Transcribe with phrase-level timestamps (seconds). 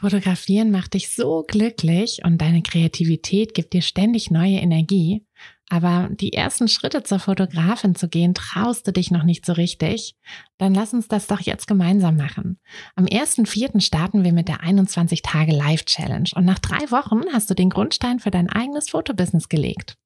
[0.00, 5.26] Fotografieren macht dich so glücklich und deine Kreativität gibt dir ständig neue Energie.
[5.70, 10.14] Aber die ersten Schritte zur Fotografin zu gehen, traust du dich noch nicht so richtig?
[10.56, 12.60] Dann lass uns das doch jetzt gemeinsam machen.
[12.94, 13.80] Am 1.4.
[13.80, 17.68] starten wir mit der 21 Tage Live Challenge und nach drei Wochen hast du den
[17.68, 19.96] Grundstein für dein eigenes Fotobusiness gelegt.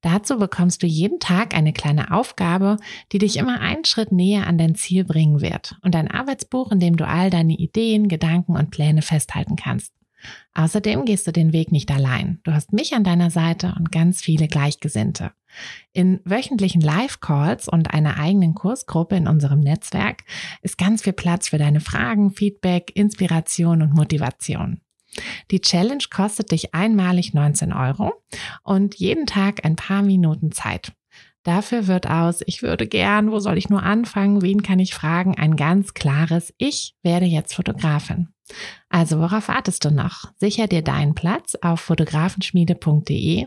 [0.00, 2.76] Dazu bekommst du jeden Tag eine kleine Aufgabe,
[3.12, 6.80] die dich immer einen Schritt näher an dein Ziel bringen wird und ein Arbeitsbuch, in
[6.80, 9.92] dem du all deine Ideen, Gedanken und Pläne festhalten kannst.
[10.54, 12.40] Außerdem gehst du den Weg nicht allein.
[12.42, 15.32] Du hast mich an deiner Seite und ganz viele Gleichgesinnte.
[15.92, 20.24] In wöchentlichen Live-Calls und einer eigenen Kursgruppe in unserem Netzwerk
[20.62, 24.80] ist ganz viel Platz für deine Fragen, Feedback, Inspiration und Motivation.
[25.50, 28.12] Die Challenge kostet dich einmalig 19 Euro
[28.62, 30.92] und jeden Tag ein paar Minuten Zeit.
[31.46, 35.36] Dafür wird aus, ich würde gern, wo soll ich nur anfangen, wen kann ich fragen,
[35.36, 38.28] ein ganz klares, ich werde jetzt Fotografin.
[38.88, 40.32] Also worauf wartest du noch?
[40.38, 43.46] Sicher dir deinen Platz auf fotografenschmiede.de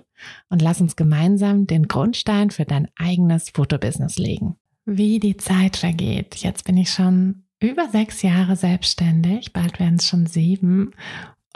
[0.49, 4.55] und lass uns gemeinsam den Grundstein für dein eigenes Fotobusiness legen.
[4.85, 6.35] Wie die Zeit vergeht.
[6.37, 10.91] Jetzt bin ich schon über sechs Jahre selbstständig, bald werden es schon sieben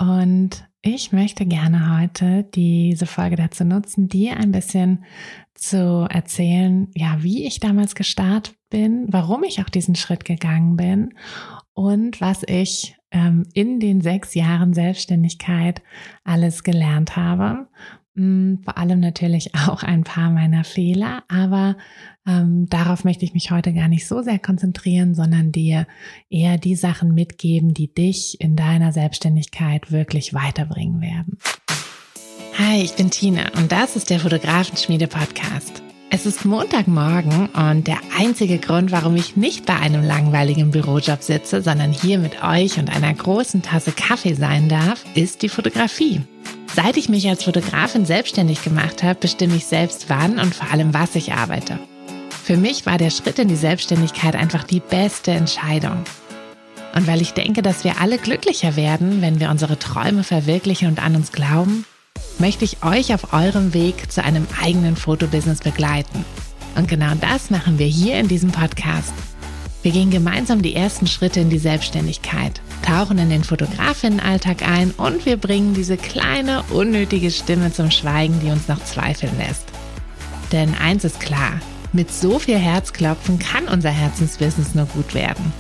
[0.04, 5.06] und ich möchte gerne heute diese Folge dazu nutzen, dir ein bisschen
[5.54, 11.14] zu erzählen, ja, wie ich damals gestartet bin, warum ich auch diesen Schritt gegangen bin
[11.74, 15.82] und was ich ähm, in den sechs Jahren Selbstständigkeit
[16.26, 17.68] alles gelernt habe
[18.16, 21.78] vor allem natürlich auch ein paar meiner Fehler, aber
[22.26, 25.88] ähm, darauf möchte ich mich heute gar nicht so sehr konzentrieren, sondern dir
[26.30, 31.38] eher die Sachen mitgeben, die dich in deiner Selbstständigkeit wirklich weiterbringen werden.
[32.58, 35.83] Hi, ich bin Tina und das ist der Fotografenschmiede Podcast.
[36.16, 41.64] Es ist Montagmorgen und der einzige Grund, warum ich nicht bei einem langweiligen Bürojob sitze,
[41.64, 46.22] sondern hier mit euch und einer großen Tasse Kaffee sein darf, ist die Fotografie.
[46.72, 50.94] Seit ich mich als Fotografin selbstständig gemacht habe, bestimme ich selbst wann und vor allem
[50.94, 51.80] was ich arbeite.
[52.44, 56.04] Für mich war der Schritt in die Selbstständigkeit einfach die beste Entscheidung.
[56.96, 61.04] Und weil ich denke, dass wir alle glücklicher werden, wenn wir unsere Träume verwirklichen und
[61.04, 61.86] an uns glauben,
[62.44, 66.26] möchte ich euch auf eurem Weg zu einem eigenen Fotobusiness begleiten.
[66.76, 69.14] Und genau das machen wir hier in diesem Podcast.
[69.82, 75.26] Wir gehen gemeinsam die ersten Schritte in die Selbstständigkeit, tauchen in den Fotografinnenalltag ein und
[75.26, 79.66] wir bringen diese kleine, unnötige Stimme zum Schweigen, die uns noch zweifeln lässt.
[80.52, 81.60] Denn eins ist klar,
[81.94, 85.54] mit so viel Herzklopfen kann unser Herzensbusiness nur gut werden.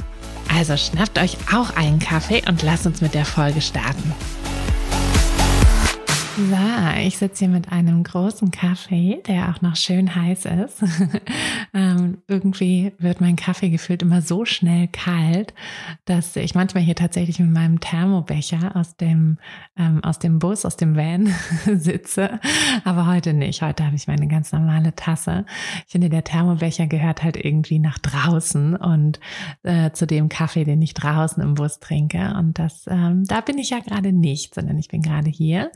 [0.53, 4.13] Also schnappt euch auch einen Kaffee und lasst uns mit der Folge starten.
[6.35, 6.55] So,
[6.99, 10.83] ich sitze hier mit einem großen Kaffee, der auch noch schön heiß ist.
[11.75, 15.53] ähm, irgendwie wird mein Kaffee gefühlt immer so schnell kalt,
[16.05, 19.37] dass ich manchmal hier tatsächlich mit meinem Thermobecher aus dem,
[19.77, 21.31] ähm, aus dem Bus, aus dem Van
[21.77, 22.39] sitze.
[22.83, 23.61] Aber heute nicht.
[23.61, 25.45] Heute habe ich meine ganz normale Tasse.
[25.85, 29.19] Ich finde, der Thermobecher gehört halt irgendwie nach draußen und
[29.61, 32.33] äh, zu dem Kaffee, den ich draußen im Bus trinke.
[32.39, 35.69] Und das, ähm, da bin ich ja gerade nicht, sondern ich bin gerade hier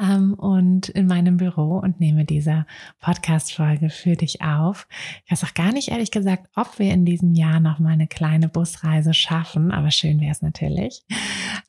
[0.00, 2.66] ähm, und in meinem Büro und nehme diese
[3.00, 4.86] Podcast-Folge für dich auf.
[5.24, 8.06] Ich weiß auch gar nicht, ehrlich gesagt, ob wir in diesem Jahr noch mal eine
[8.06, 11.02] kleine Busreise schaffen, aber schön wäre es natürlich.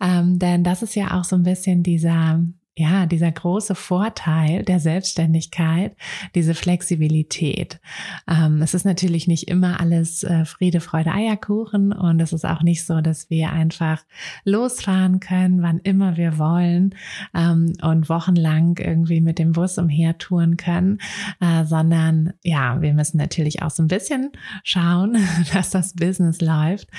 [0.01, 2.41] Ähm, denn das ist ja auch so ein bisschen dieser
[2.75, 5.95] ja, dieser große Vorteil der Selbstständigkeit,
[6.33, 7.79] diese Flexibilität.
[8.27, 12.63] Ähm, es ist natürlich nicht immer alles äh, Friede, Freude, Eierkuchen und es ist auch
[12.63, 14.03] nicht so, dass wir einfach
[14.43, 16.95] losfahren können, wann immer wir wollen
[17.35, 20.97] ähm, und wochenlang irgendwie mit dem Bus umhertouren können,
[21.41, 24.31] äh, sondern ja, wir müssen natürlich auch so ein bisschen
[24.63, 25.17] schauen,
[25.53, 26.89] dass das Business läuft,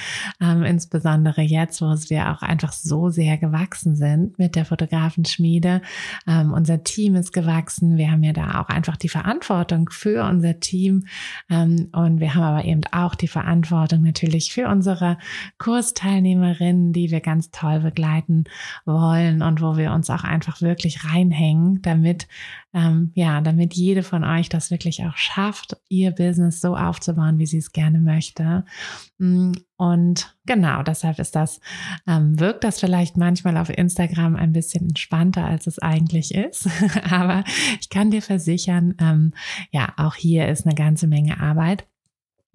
[0.41, 5.81] ähm, insbesondere jetzt, wo wir auch einfach so sehr gewachsen sind mit der Fotografenschmiede Mitglieder.
[6.27, 7.97] Ähm, unser Team ist gewachsen.
[7.97, 11.07] Wir haben ja da auch einfach die Verantwortung für unser Team.
[11.51, 15.19] Ähm, und wir haben aber eben auch die Verantwortung natürlich für unsere
[15.59, 18.45] Kursteilnehmerinnen, die wir ganz toll begleiten
[18.85, 22.27] wollen und wo wir uns auch einfach wirklich reinhängen, damit
[22.75, 27.47] ähm, ja, damit jede von euch das wirklich auch schafft, ihr Business so aufzubauen, wie
[27.47, 28.65] sie es gerne möchte.
[29.19, 31.61] Mm, und genau, deshalb ist das,
[32.06, 36.69] ähm, wirkt das vielleicht manchmal auf Instagram ein bisschen entspannter, als es eigentlich ist.
[37.11, 37.44] Aber
[37.81, 39.32] ich kann dir versichern, ähm,
[39.71, 41.87] ja, auch hier ist eine ganze Menge Arbeit.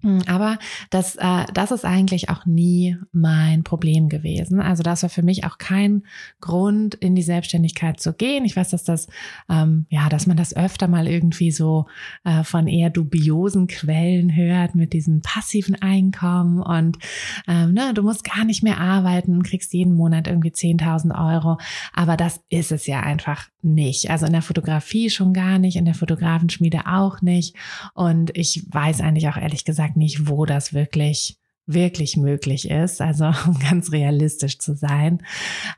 [0.02, 0.58] Hm, aber
[0.88, 4.60] das, äh, das ist eigentlich auch nie mein Problem gewesen.
[4.60, 6.04] Also das war für mich auch kein
[6.40, 8.44] Grund, in die Selbstständigkeit zu gehen.
[8.44, 9.08] Ich weiß, dass das,
[9.50, 11.86] ähm, ja, dass man das öfter mal irgendwie so
[12.24, 16.98] äh, von eher dubiosen Quellen hört mit diesem passiven Einkommen und
[17.46, 21.58] ähm, ne, du musst gar nicht mehr arbeiten kriegst jeden Monat irgendwie 10.000 Euro.
[21.92, 24.10] Aber das ist es ja einfach nicht.
[24.10, 27.56] Also in der Fotografie schon gar nicht, in der Fotografenschmiede auch nicht.
[27.94, 33.00] Und ich weiß eigentlich auch ehrlich gesagt gesagt nicht, wo das wirklich wirklich möglich ist,
[33.00, 35.22] also um ganz realistisch zu sein.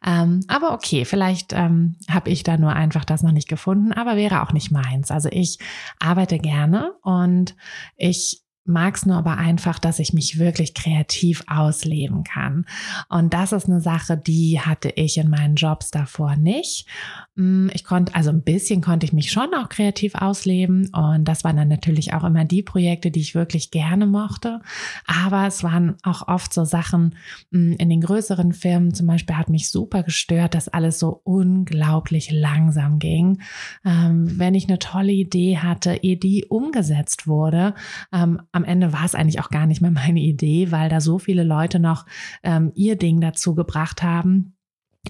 [0.06, 4.16] Ähm, aber okay, vielleicht ähm, habe ich da nur einfach das noch nicht gefunden, aber
[4.16, 5.10] wäre auch nicht meins.
[5.10, 5.58] Also ich
[5.98, 7.54] arbeite gerne und
[7.96, 12.64] ich mag es nur aber einfach, dass ich mich wirklich kreativ ausleben kann.
[13.08, 16.86] Und das ist eine Sache, die hatte ich in meinen Jobs davor nicht.
[17.34, 20.88] Mm, ich konnte, also ein bisschen konnte ich mich schon auch kreativ ausleben.
[20.92, 24.60] Und das waren dann natürlich auch immer die Projekte, die ich wirklich gerne mochte.
[25.06, 27.16] Aber es waren auch oft so Sachen
[27.50, 28.94] mm, in den größeren Firmen.
[28.94, 33.40] Zum Beispiel hat mich super gestört, dass alles so unglaublich langsam ging.
[33.84, 37.74] Ähm, wenn ich eine tolle Idee hatte, ehe die umgesetzt wurde,
[38.12, 41.18] ähm, am Ende war es eigentlich auch gar nicht mehr meine Idee, weil da so
[41.18, 42.06] viele Leute noch
[42.42, 44.54] ähm, ihr Ding dazu gebracht haben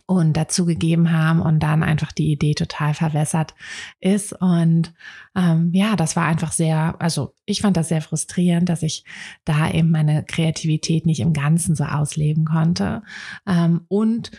[0.06, 3.54] und dazu gegeben haben und dann einfach die Idee total verwässert
[4.00, 4.32] ist.
[4.32, 4.94] Und
[5.36, 9.04] ähm, ja, das war einfach sehr, also ich fand das sehr frustrierend, dass ich
[9.44, 13.02] da eben meine Kreativität nicht im Ganzen so ausleben konnte.
[13.46, 14.30] Ähm, und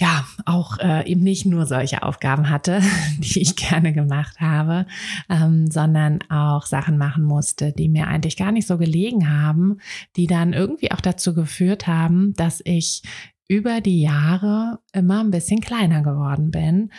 [0.00, 2.80] ja, auch äh, eben nicht nur solche Aufgaben hatte,
[3.18, 4.86] die ich gerne gemacht habe,
[5.28, 9.78] ähm, sondern auch Sachen machen musste, die mir eigentlich gar nicht so gelegen haben,
[10.14, 13.02] die dann irgendwie auch dazu geführt haben, dass ich
[13.48, 16.92] über die Jahre immer ein bisschen kleiner geworden bin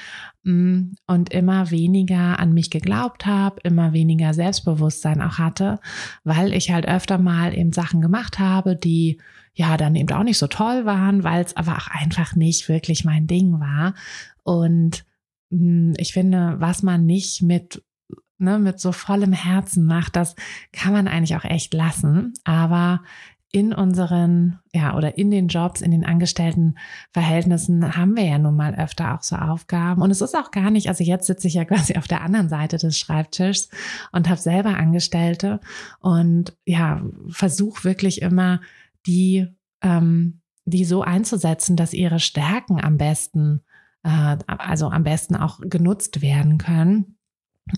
[0.43, 5.79] mm, und immer weniger an mich geglaubt habe, immer weniger Selbstbewusstsein auch hatte,
[6.23, 9.19] weil ich halt öfter mal eben Sachen gemacht habe, die
[9.53, 13.05] ja dann eben auch nicht so toll waren, weil es aber auch einfach nicht wirklich
[13.05, 13.93] mein Ding war.
[14.41, 15.05] Und
[15.51, 17.83] hm, ich finde, was man nicht mit
[18.39, 20.35] ne, mit so vollem Herzen macht, das
[20.71, 22.33] kann man eigentlich auch echt lassen.
[22.43, 23.01] Aber
[23.51, 28.75] in unseren, ja, oder in den Jobs, in den Angestelltenverhältnissen haben wir ja nun mal
[28.75, 30.03] öfter auch so Aufgaben.
[30.03, 32.49] Und es ist auch gar nicht, also jetzt sitze ich ja quasi auf der anderen
[32.49, 33.69] Seite des Schreibtischs
[34.11, 35.59] und habe selber Angestellte
[35.99, 38.61] und ja, versuche wirklich immer
[39.07, 39.47] die,
[39.81, 43.61] ähm, die so einzusetzen, dass ihre Stärken am besten,
[44.03, 47.18] äh, also am besten auch genutzt werden können.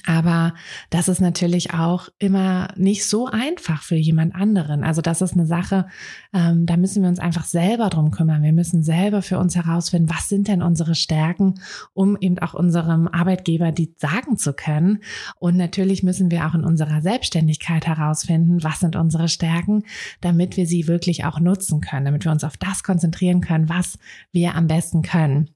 [0.05, 0.53] Aber
[0.89, 4.83] das ist natürlich auch immer nicht so einfach für jemand anderen.
[4.83, 5.87] Also das ist eine Sache,
[6.33, 8.43] ähm, da müssen wir uns einfach selber drum kümmern.
[8.43, 11.55] Wir müssen selber für uns herausfinden, was sind denn unsere Stärken,
[11.93, 14.99] um eben auch unserem Arbeitgeber die sagen zu können.
[15.39, 19.83] Und natürlich müssen wir auch in unserer Selbstständigkeit herausfinden, was sind unsere Stärken,
[20.21, 23.97] damit wir sie wirklich auch nutzen können, damit wir uns auf das konzentrieren können, was
[24.31, 25.49] wir am besten können.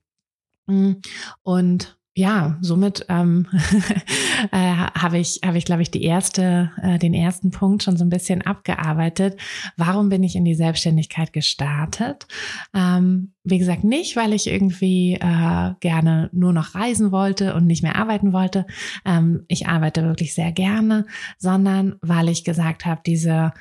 [1.44, 3.46] Und ja, somit ähm,
[4.52, 8.06] äh, habe ich, habe ich, glaube ich, die erste, äh, den ersten Punkt schon so
[8.06, 9.38] ein bisschen abgearbeitet.
[9.76, 12.26] Warum bin ich in die Selbstständigkeit gestartet?
[12.74, 17.84] Ähm, wie gesagt, nicht, weil ich irgendwie äh, gerne nur noch reisen wollte und nicht
[17.84, 18.66] mehr arbeiten wollte.
[19.04, 21.06] Ähm, ich arbeite wirklich sehr gerne,
[21.38, 23.52] sondern weil ich gesagt habe, diese,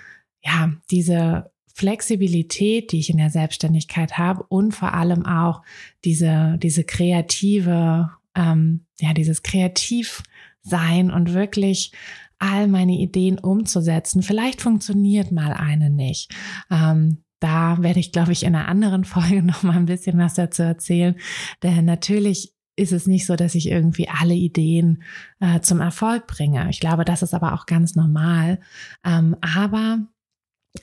[0.45, 5.63] ja, diese Flexibilität, die ich in der Selbstständigkeit habe und vor allem auch
[6.05, 11.93] diese, diese kreative ähm, ja, dieses Kreativsein und wirklich
[12.39, 14.23] all meine Ideen umzusetzen.
[14.23, 16.35] Vielleicht funktioniert mal eine nicht.
[16.71, 20.35] Ähm, da werde ich, glaube ich, in einer anderen Folge noch mal ein bisschen was
[20.35, 21.17] dazu erzählen.
[21.63, 25.03] Denn natürlich ist es nicht so, dass ich irgendwie alle Ideen
[25.41, 26.69] äh, zum Erfolg bringe.
[26.71, 28.59] Ich glaube, das ist aber auch ganz normal.
[29.05, 29.99] Ähm, aber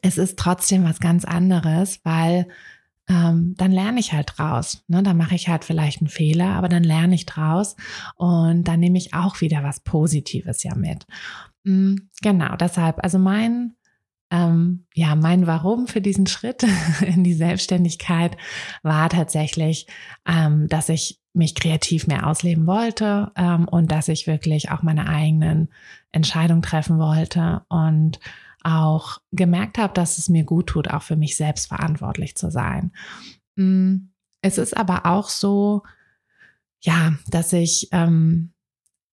[0.02, 2.48] es ist trotzdem was ganz anderes, weil
[3.12, 4.84] ähm, dann lerne ich halt draus.
[4.88, 5.04] Ne?
[5.04, 7.76] Dann mache ich halt vielleicht einen Fehler, aber dann lerne ich draus
[8.16, 11.06] und dann nehme ich auch wieder was Positives ja mit.
[11.64, 13.76] Mhm, genau, deshalb, also mein,
[14.32, 16.64] ähm, ja, mein Warum für diesen Schritt
[17.02, 18.38] in die Selbstständigkeit
[18.82, 19.88] war tatsächlich,
[20.26, 25.08] ähm, dass ich mich kreativ mehr ausleben wollte ähm, und dass ich wirklich auch meine
[25.08, 25.70] eigenen
[26.12, 28.20] Entscheidungen treffen wollte und
[28.64, 32.92] auch gemerkt habe, dass es mir gut tut, auch für mich selbst verantwortlich zu sein.
[33.56, 34.10] Mm,
[34.42, 35.84] es ist aber auch so,
[36.82, 38.54] ja, dass ich, ähm,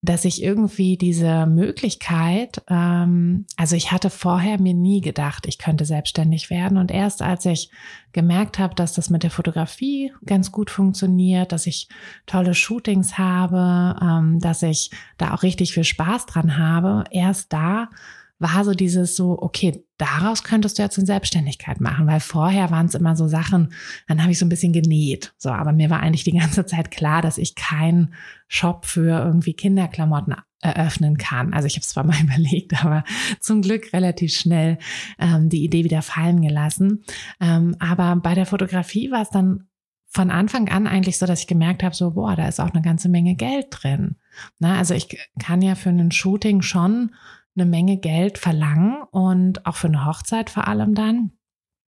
[0.00, 5.84] dass ich irgendwie diese Möglichkeit, ähm, also ich hatte vorher mir nie gedacht, ich könnte
[5.84, 6.78] selbstständig werden.
[6.78, 7.70] Und erst als ich
[8.12, 11.88] gemerkt habe, dass das mit der Fotografie ganz gut funktioniert, dass ich
[12.26, 17.90] tolle Shootings habe, ähm, dass ich da auch richtig viel Spaß dran habe, erst da
[18.38, 22.87] war so dieses so, okay, daraus könntest du jetzt eine Selbstständigkeit machen, weil vorher waren
[22.87, 23.73] es immer so Sachen,
[24.07, 25.35] dann habe ich so ein bisschen genäht.
[25.38, 28.14] So, aber mir war eigentlich die ganze Zeit klar, dass ich keinen
[28.47, 31.52] Shop für irgendwie Kinderklamotten eröffnen kann.
[31.52, 33.04] Also ich habe es zwar mal überlegt, aber
[33.40, 34.78] zum Glück relativ schnell
[35.18, 37.04] ähm, die Idee wieder fallen gelassen.
[37.40, 39.68] Ähm, aber bei der Fotografie war es dann
[40.11, 42.83] von Anfang an eigentlich so, dass ich gemerkt habe, so, boah, da ist auch eine
[42.83, 44.16] ganze Menge Geld drin.
[44.59, 47.14] Na, also ich kann ja für ein Shooting schon
[47.60, 51.32] eine Menge Geld verlangen und auch für eine Hochzeit vor allem dann.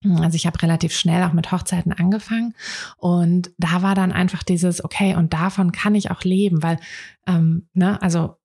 [0.06, 2.56] Also ich habe relativ schnell auch mit Hochzeiten angefangen
[2.96, 6.80] und da war dann einfach dieses, okay, und davon kann ich auch leben, weil,
[7.28, 8.39] ähm, ne, also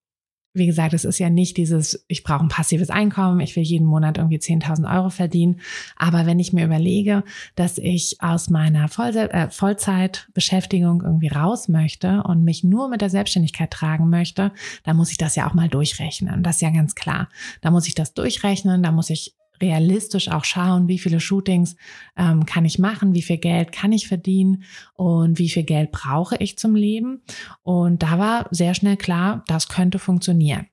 [0.55, 3.87] wie gesagt, es ist ja nicht dieses, ich brauche ein passives Einkommen, ich will jeden
[3.87, 5.61] Monat irgendwie 10.000 Euro verdienen.
[5.97, 7.25] Aber wenn ich mir überlege,
[7.57, 13.11] dass ich aus meiner Voll äh, Vollzeitbeschäftigung irgendwie raus möchte und mich nur mit der
[13.11, 14.53] Selbstständigkeit tragen möchte,
[14.85, 16.45] dann muss ich das ja auch mal durchrechnen.
[16.45, 17.29] Das ist ja ganz klar.
[17.61, 21.76] Da muss ich das durchrechnen, da muss ich realistisch auch schauen, wie viele Shootings
[22.16, 26.37] ähm, kann ich machen, wie viel Geld kann ich verdienen und wie viel Geld brauche
[26.37, 27.23] ich zum Leben.
[27.62, 30.66] Und da war sehr schnell klar, das könnte funktionieren.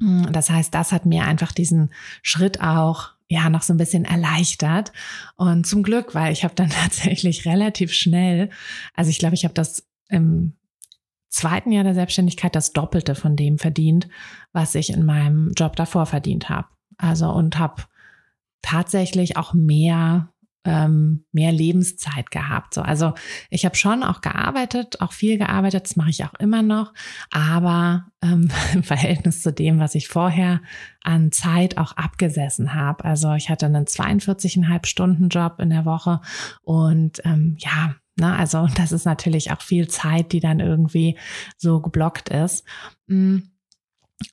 [0.00, 1.90] Hm, das heißt, das hat mir einfach diesen
[2.22, 4.92] Schritt auch ja noch so ein bisschen erleichtert
[5.36, 8.50] und zum Glück, weil ich habe dann tatsächlich relativ schnell,
[8.94, 10.54] also ich glaube, ich habe das im
[11.28, 14.08] zweiten Jahr der Selbstständigkeit das Doppelte von dem verdient,
[14.52, 16.68] was ich in meinem Job davor verdient habe.
[16.98, 17.82] Also und habe
[18.62, 20.32] tatsächlich auch mehr
[20.64, 22.74] ähm, mehr Lebenszeit gehabt.
[22.74, 23.14] So, also
[23.50, 26.92] ich habe schon auch gearbeitet, auch viel gearbeitet, das mache ich auch immer noch,
[27.30, 30.60] aber ähm, im Verhältnis zu dem, was ich vorher
[31.02, 33.04] an Zeit auch abgesessen habe.
[33.04, 36.20] Also ich hatte einen 42,5 Stunden Job in der Woche
[36.62, 41.18] und ähm, ja, na, also das ist natürlich auch viel Zeit, die dann irgendwie
[41.56, 42.64] so geblockt ist.
[43.06, 43.38] Mm.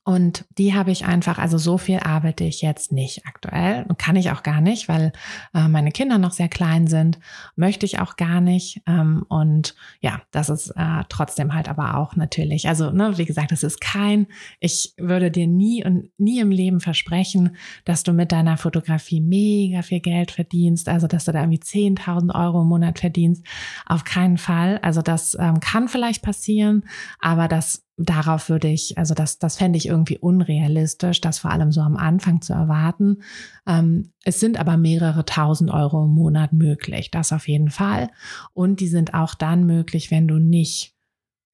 [0.03, 4.15] Und die habe ich einfach, also so viel arbeite ich jetzt nicht aktuell und kann
[4.15, 5.12] ich auch gar nicht, weil
[5.53, 7.19] äh, meine Kinder noch sehr klein sind,
[7.55, 8.81] möchte ich auch gar nicht.
[8.88, 13.51] Ähm, und ja, das ist äh, trotzdem halt aber auch natürlich, also ne, wie gesagt,
[13.51, 14.27] es ist kein,
[14.60, 17.55] ich würde dir nie und nie im Leben versprechen,
[17.86, 22.34] dass du mit deiner Fotografie mega viel Geld verdienst, also dass du da irgendwie 10.000
[22.34, 23.46] Euro im Monat verdienst.
[23.86, 24.79] Auf keinen Fall.
[24.81, 26.86] Also das ähm, kann vielleicht passieren,
[27.19, 31.72] aber das darauf würde ich, also das, das fände ich irgendwie unrealistisch, das vor allem
[31.72, 33.22] so am Anfang zu erwarten.
[33.68, 38.10] Ähm, es sind aber mehrere tausend Euro im Monat möglich, das auf jeden Fall.
[38.53, 40.96] Und die sind auch dann möglich, wenn du nicht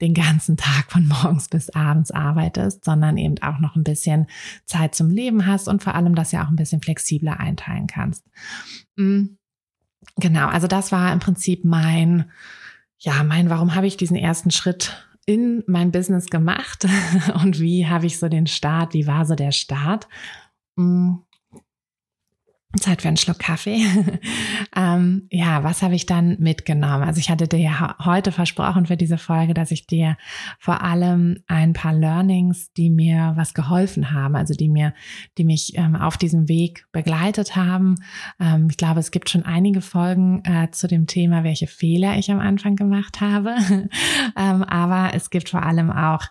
[0.01, 4.27] den ganzen Tag von morgens bis abends arbeitest, sondern eben auch noch ein bisschen
[4.65, 8.23] Zeit zum Leben hast und vor allem das ja auch ein bisschen flexibler einteilen kannst.
[8.97, 9.37] Mm,
[10.17, 12.29] genau, also das war im Prinzip mein,
[12.99, 16.87] ja, mein, warum habe ich diesen ersten Schritt in mein Business gemacht
[17.43, 20.07] und wie habe ich so den Start, wie war so der Start?
[20.75, 21.15] Mm.
[22.77, 23.85] Zeit für einen Schluck Kaffee.
[24.75, 27.03] ähm, ja, was habe ich dann mitgenommen?
[27.03, 30.17] Also ich hatte dir ja heute versprochen für diese Folge, dass ich dir
[30.59, 34.93] vor allem ein paar Learnings, die mir was geholfen haben, also die mir,
[35.37, 37.95] die mich ähm, auf diesem Weg begleitet haben.
[38.39, 42.31] Ähm, ich glaube, es gibt schon einige Folgen äh, zu dem Thema, welche Fehler ich
[42.31, 43.55] am Anfang gemacht habe.
[44.37, 46.25] Ähm, aber es gibt vor allem auch,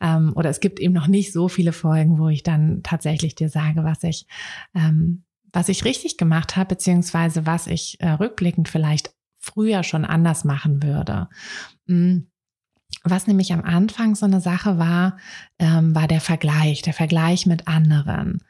[0.00, 3.48] ähm, oder es gibt eben noch nicht so viele Folgen, wo ich dann tatsächlich dir
[3.48, 4.26] sage, was ich
[4.74, 10.44] ähm, was ich richtig gemacht habe, beziehungsweise was ich äh, rückblickend vielleicht früher schon anders
[10.44, 11.28] machen würde.
[11.86, 12.20] Mm.
[13.04, 15.18] Was nämlich am Anfang so eine Sache war,
[15.58, 18.42] ähm, war der Vergleich, der Vergleich mit anderen.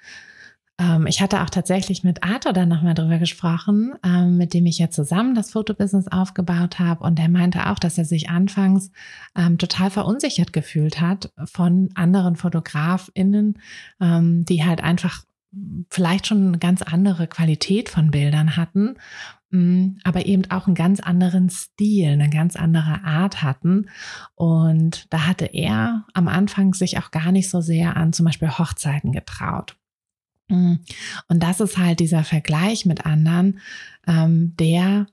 [0.79, 4.79] Ähm, ich hatte auch tatsächlich mit Arthur dann nochmal drüber gesprochen, ähm, mit dem ich
[4.79, 7.05] ja zusammen das Fotobusiness aufgebaut habe.
[7.05, 8.91] Und der meinte auch, dass er sich anfangs
[9.37, 13.59] ähm, total verunsichert gefühlt hat von anderen FotografInnen,
[14.01, 15.25] ähm, die halt einfach
[15.91, 18.97] vielleicht schon eine ganz andere Qualität von Bildern hatten,
[19.51, 23.89] mm, aber eben auch einen ganz anderen Stil, eine ganz andere Art hatten.
[24.35, 28.51] Und da hatte er am Anfang sich auch gar nicht so sehr an zum Beispiel
[28.51, 29.77] Hochzeiten getraut.
[30.49, 30.77] Mm.
[31.29, 33.61] Und das ist halt dieser Vergleich mit anderen,
[34.07, 35.07] ähm, der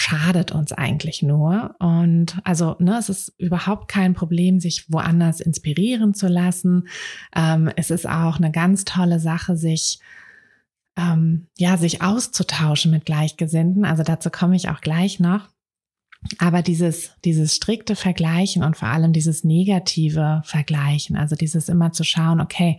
[0.00, 1.74] schadet uns eigentlich nur.
[1.78, 6.88] Und also, ne, es ist überhaupt kein Problem, sich woanders inspirieren zu lassen.
[7.36, 10.00] Ähm, es ist auch eine ganz tolle Sache, sich
[10.96, 13.84] ähm, ja, sich auszutauschen mit Gleichgesinnten.
[13.84, 15.48] Also dazu komme ich auch gleich noch.
[16.38, 22.04] Aber dieses, dieses strikte Vergleichen und vor allem dieses negative Vergleichen, also dieses immer zu
[22.04, 22.78] schauen, okay,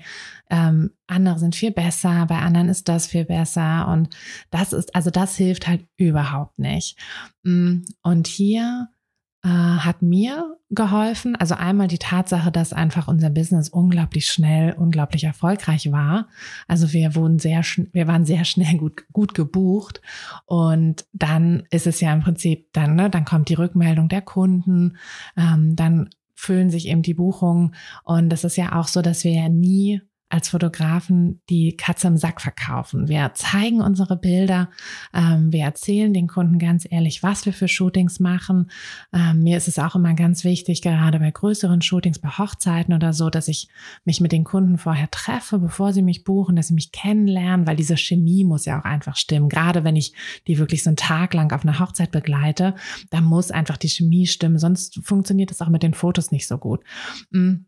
[0.52, 4.10] ähm, andere sind viel besser, bei anderen ist das viel besser und
[4.52, 6.98] das ist, also das hilft halt überhaupt nicht.
[7.44, 8.90] Mm, und hier
[9.44, 11.36] äh, hat mir geholfen.
[11.36, 16.28] Also einmal die Tatsache, dass einfach unser Business unglaublich schnell, unglaublich erfolgreich war.
[16.68, 20.02] Also wir wurden sehr, wir waren sehr schnell gut, gut gebucht.
[20.46, 24.98] Und dann ist es ja im Prinzip dann, ne, dann kommt die Rückmeldung der Kunden,
[25.36, 27.76] ähm, dann füllen sich eben die Buchungen.
[28.04, 32.18] Und das ist ja auch so, dass wir ja nie als Fotografen die Katze im
[32.18, 33.08] Sack verkaufen.
[33.08, 34.70] Wir zeigen unsere Bilder,
[35.14, 38.72] ähm, wir erzählen den Kunden ganz ehrlich, was wir für Shootings machen.
[39.14, 43.14] Ähm, mir ist es auch immer ganz wichtig, gerade bei größeren Shootings, bei Hochzeiten oder
[43.14, 43.68] so, dass ich
[44.06, 47.76] mich mit den Kunden vorher treffe, bevor sie mich buchen, dass sie mich kennenlernen, weil
[47.76, 49.50] diese Chemie muss ja auch einfach stimmen.
[49.50, 50.14] Gerade wenn ich
[50.48, 52.76] die wirklich so einen Tag lang auf einer Hochzeit begleite,
[53.10, 56.58] da muss einfach die Chemie stimmen, sonst funktioniert es auch mit den Fotos nicht so
[56.58, 56.82] gut.
[57.32, 57.66] Mhm.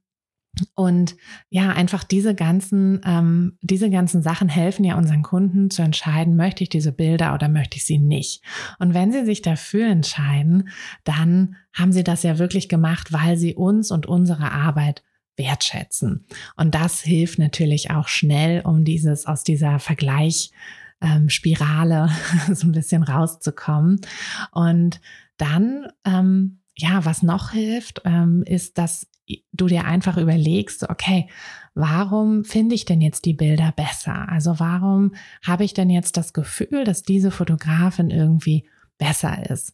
[0.75, 1.15] Und
[1.50, 6.63] ja, einfach diese ganzen, ähm, diese ganzen Sachen helfen ja unseren Kunden zu entscheiden, möchte
[6.63, 8.43] ich diese Bilder oder möchte ich sie nicht.
[8.77, 10.69] Und wenn sie sich dafür entscheiden,
[11.03, 15.03] dann haben sie das ja wirklich gemacht, weil sie uns und unsere Arbeit
[15.38, 16.25] wertschätzen.
[16.55, 20.51] Und das hilft natürlich auch schnell, um dieses aus dieser Vergleich
[21.01, 21.29] ähm,
[22.53, 24.01] so ein bisschen rauszukommen.
[24.51, 25.01] Und
[25.38, 29.07] dann ähm, ja, was noch hilft, ähm, ist, dass
[29.51, 31.27] du dir einfach überlegst, okay,
[31.75, 34.30] warum finde ich denn jetzt die Bilder besser?
[34.30, 35.15] Also warum
[35.46, 39.74] habe ich denn jetzt das Gefühl, dass diese Fotografin irgendwie besser ist?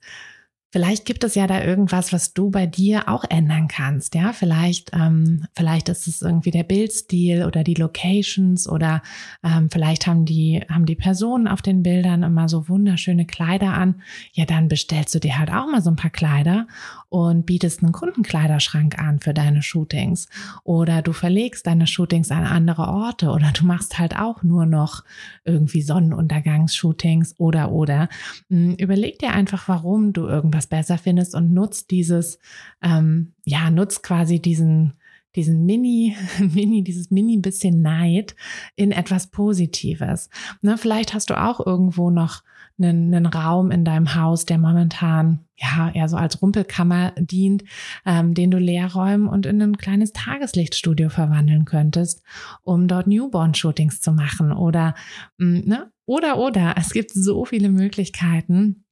[0.72, 4.14] Vielleicht gibt es ja da irgendwas, was du bei dir auch ändern kannst.
[4.14, 9.02] Ja, vielleicht, ähm, vielleicht ist es irgendwie der Bildstil oder die Locations oder
[9.44, 14.04] ähm, vielleicht haben die, haben die Personen auf den Bildern immer so wunderschöne Kleider an.
[14.34, 16.68] Ja, dann bestellst du dir halt auch mal so ein paar Kleider
[17.10, 20.30] und bietest einen Kundenkleiderschrank an für deine Shootings.
[20.64, 25.04] Oder du verlegst deine Shootings an andere Orte oder du machst halt auch nur noch
[25.46, 28.08] irgendwie Sonnenuntergangsshootings oder, oder.
[28.50, 32.38] Hm, überleg dir einfach, warum du irgendwas was besser findest und nutzt dieses,
[32.84, 34.94] ähm, ja, nutzt quasi diesen,
[35.38, 38.36] diesen Mini, Mini, dieses Mini bisschen Neid
[38.76, 40.30] in etwas Positives.
[40.62, 42.44] Ne, vielleicht hast du auch irgendwo noch
[42.78, 47.64] einen, einen Raum in deinem Haus, der momentan ja eher so als Rumpelkammer dient,
[48.06, 52.22] ähm, den du leer räumen und in ein kleines Tageslichtstudio verwandeln könntest,
[52.64, 54.94] um dort Newborn-Shootings zu machen oder
[55.38, 55.92] mm, ne?
[56.06, 58.84] oder oder es gibt so viele Möglichkeiten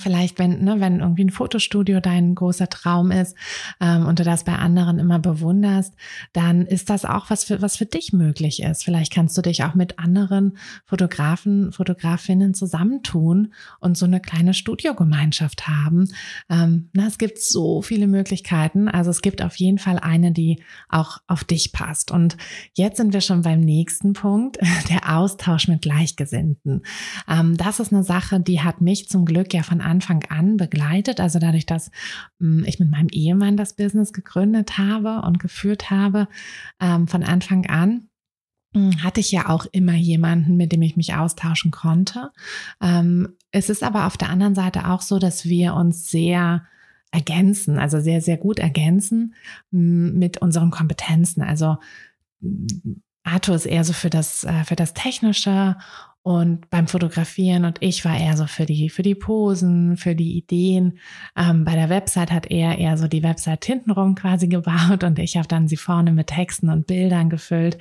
[0.00, 3.36] vielleicht, wenn, ne, wenn irgendwie ein Fotostudio dein großer Traum ist
[3.80, 5.94] ähm, und du das bei anderen immer bewunderst,
[6.32, 8.84] dann ist das auch was für, was für dich möglich ist.
[8.84, 15.68] Vielleicht kannst du dich auch mit anderen Fotografen, Fotografinnen zusammentun und so eine kleine Studiogemeinschaft
[15.68, 16.08] haben.
[16.48, 18.88] Ähm, na, es gibt so viele Möglichkeiten.
[18.88, 22.10] Also es gibt auf jeden Fall eine, die auch auf dich passt.
[22.10, 22.36] Und
[22.74, 26.82] jetzt sind wir schon beim nächsten Punkt, der Austausch mit Gleichgesinnten.
[27.28, 31.20] Ähm, das ist eine Sache, die hat mich zum Glück ja von Anfang an begleitet.
[31.20, 31.90] Also dadurch, dass
[32.40, 36.28] hm, ich mit meinem Ehemann das Business gegründet habe und geführt habe,
[36.80, 38.08] ähm, von Anfang an
[38.74, 42.30] hm, hatte ich ja auch immer jemanden, mit dem ich mich austauschen konnte.
[42.80, 46.64] Ähm, es ist aber auf der anderen Seite auch so, dass wir uns sehr
[47.10, 49.34] ergänzen, also sehr, sehr gut ergänzen
[49.70, 51.42] hm, mit unseren Kompetenzen.
[51.42, 51.78] Also
[53.26, 55.76] Arthur ist eher so für das, äh, für das Technische
[56.26, 60.36] und beim Fotografieren und ich war eher so für die, für die Posen, für die
[60.36, 60.98] Ideen.
[61.36, 65.36] Ähm, bei der Website hat er eher so die Website hintenrum quasi gebaut und ich
[65.36, 67.78] habe dann sie vorne mit Texten und Bildern gefüllt.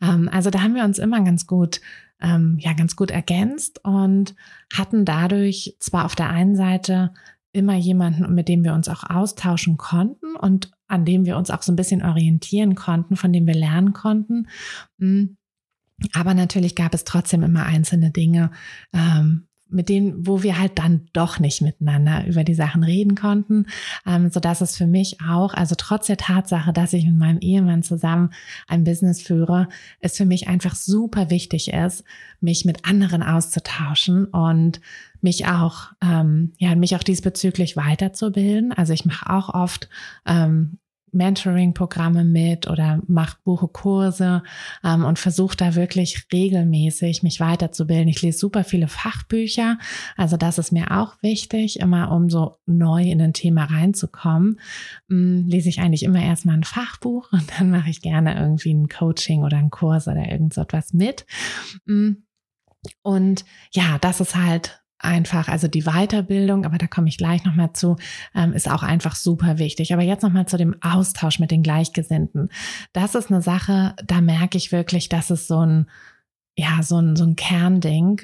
[0.00, 1.80] Ähm, also da haben wir uns immer ganz gut,
[2.20, 4.36] ähm, ja, ganz gut ergänzt und
[4.72, 7.10] hatten dadurch zwar auf der einen Seite
[7.50, 11.62] immer jemanden, mit dem wir uns auch austauschen konnten und an dem wir uns auch
[11.62, 14.46] so ein bisschen orientieren konnten, von dem wir lernen konnten.
[15.00, 15.37] Hm,
[16.12, 18.50] aber natürlich gab es trotzdem immer einzelne Dinge,
[18.92, 23.66] ähm, mit denen, wo wir halt dann doch nicht miteinander über die Sachen reden konnten,
[24.06, 27.38] ähm, so dass es für mich auch, also trotz der Tatsache, dass ich mit meinem
[27.40, 28.30] Ehemann zusammen
[28.66, 29.68] ein Business führe,
[30.00, 32.04] es für mich einfach super wichtig ist,
[32.40, 34.80] mich mit anderen auszutauschen und
[35.20, 38.72] mich auch, ähm, ja, mich auch diesbezüglich weiterzubilden.
[38.72, 39.88] Also ich mache auch oft
[40.26, 40.78] ähm,
[41.12, 44.42] Mentoring-Programme mit oder mache, buche Kurse
[44.84, 48.08] ähm, und versuche da wirklich regelmäßig mich weiterzubilden.
[48.08, 49.78] Ich lese super viele Fachbücher,
[50.16, 54.60] also das ist mir auch wichtig, immer um so neu in ein Thema reinzukommen,
[55.10, 58.88] ähm, lese ich eigentlich immer erstmal ein Fachbuch und dann mache ich gerne irgendwie ein
[58.88, 61.26] Coaching oder einen Kurs oder irgend so etwas mit.
[61.88, 62.24] Ähm,
[63.02, 67.72] und ja, das ist halt einfach, also die Weiterbildung, aber da komme ich gleich nochmal
[67.72, 67.96] zu,
[68.34, 69.92] ähm, ist auch einfach super wichtig.
[69.92, 72.50] Aber jetzt nochmal zu dem Austausch mit den Gleichgesinnten.
[72.92, 75.86] Das ist eine Sache, da merke ich wirklich, dass es so ein,
[76.56, 78.22] ja, so ein, so ein Kernding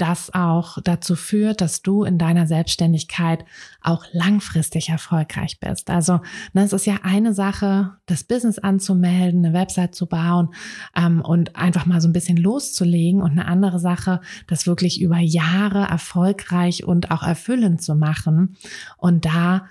[0.00, 3.44] das auch dazu führt, dass du in deiner Selbstständigkeit
[3.82, 5.90] auch langfristig erfolgreich bist.
[5.90, 6.20] Also
[6.52, 10.54] ne, es ist ja eine Sache, das Business anzumelden, eine Website zu bauen
[10.96, 15.18] ähm, und einfach mal so ein bisschen loszulegen und eine andere Sache, das wirklich über
[15.18, 18.56] Jahre erfolgreich und auch erfüllend zu machen.
[18.96, 19.66] Und da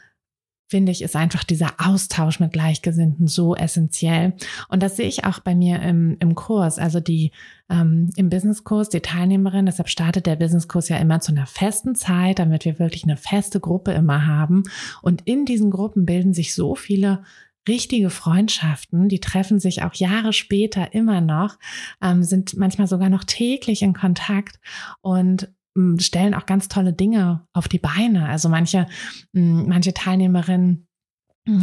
[0.69, 4.33] finde ich, ist einfach dieser Austausch mit Gleichgesinnten so essentiell.
[4.69, 6.77] Und das sehe ich auch bei mir im, im Kurs.
[6.77, 7.31] Also die
[7.71, 12.37] ähm, im Businesskurs, die Teilnehmerin, deshalb startet der Businesskurs ja immer zu einer festen Zeit,
[12.37, 14.63] damit wir wirklich eine feste Gruppe immer haben.
[15.01, 17.23] Und in diesen Gruppen bilden sich so viele
[17.67, 21.57] richtige Freundschaften, die treffen sich auch Jahre später immer noch,
[22.01, 24.59] ähm, sind manchmal sogar noch täglich in Kontakt
[25.01, 25.49] und
[25.97, 28.27] stellen auch ganz tolle Dinge auf die Beine.
[28.27, 28.87] Also manche,
[29.31, 30.87] manche Teilnehmerinnen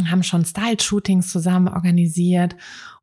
[0.05, 2.55] haben schon Style-Shootings zusammen organisiert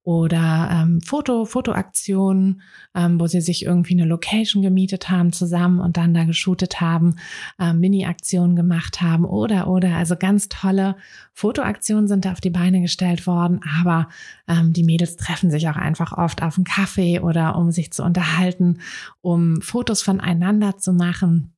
[0.04, 2.60] oder ähm, Foto, Fotoaktionen,
[2.94, 7.16] ähm, wo sie sich irgendwie eine Location gemietet haben zusammen und dann da geshootet haben,
[7.58, 10.96] ähm, Mini-Aktionen gemacht haben oder, oder, also ganz tolle
[11.32, 14.08] Fotoaktionen sind da auf die Beine gestellt worden, aber
[14.46, 18.04] ähm, die Mädels treffen sich auch einfach oft auf einen Kaffee oder um sich zu
[18.04, 18.80] unterhalten,
[19.22, 21.53] um Fotos voneinander zu machen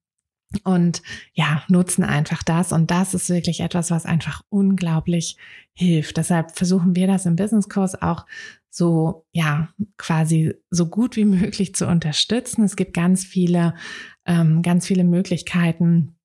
[0.65, 1.03] und
[1.35, 2.73] ja, nutzen einfach das.
[2.73, 5.37] Und das ist wirklich etwas, was einfach unglaublich
[5.75, 6.17] hilft.
[6.17, 8.27] Deshalb versuchen wir das im Businesskurs auch
[8.71, 12.65] so, ja, quasi so gut wie möglich zu unterstützen.
[12.65, 13.75] Es gibt ganz viele,
[14.27, 16.17] ähm, ganz viele Möglichkeiten,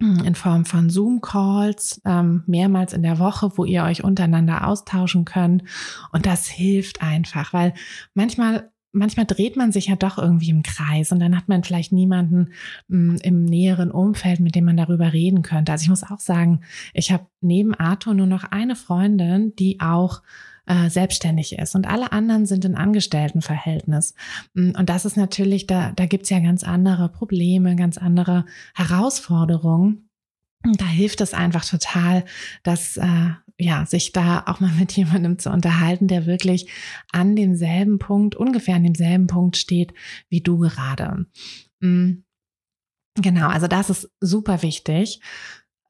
[0.00, 5.62] in Form von Zoom-Calls ähm, mehrmals in der Woche, wo ihr euch untereinander austauschen könnt.
[6.10, 7.74] Und das hilft einfach, weil
[8.14, 11.92] manchmal manchmal dreht man sich ja doch irgendwie im Kreis und dann hat man vielleicht
[11.92, 12.52] niemanden
[12.88, 15.72] mh, hm, im näheren Umfeld, mit dem man darüber reden könnte.
[15.72, 16.60] Also ich muss auch sagen,
[16.94, 20.22] ich habe neben Arthur nur noch eine Freundin, die auch
[20.66, 24.14] äh, selbstständig ist und alle anderen sind in Angestelltenverhältnis.
[24.54, 30.08] Hm, und das ist natürlich, da, da gibt's ja ganz andere Probleme, ganz andere Herausforderungen.
[30.62, 32.24] Da hilft es einfach total,
[32.62, 36.68] dass äh, ja sich da auch mal mit jemandem zu unterhalten, der wirklich
[37.12, 39.94] an demselben Punkt, ungefähr an demselben Punkt steht
[40.28, 41.26] wie du gerade.
[41.80, 42.24] Mhm.
[43.16, 45.20] Genau, also das ist super wichtig.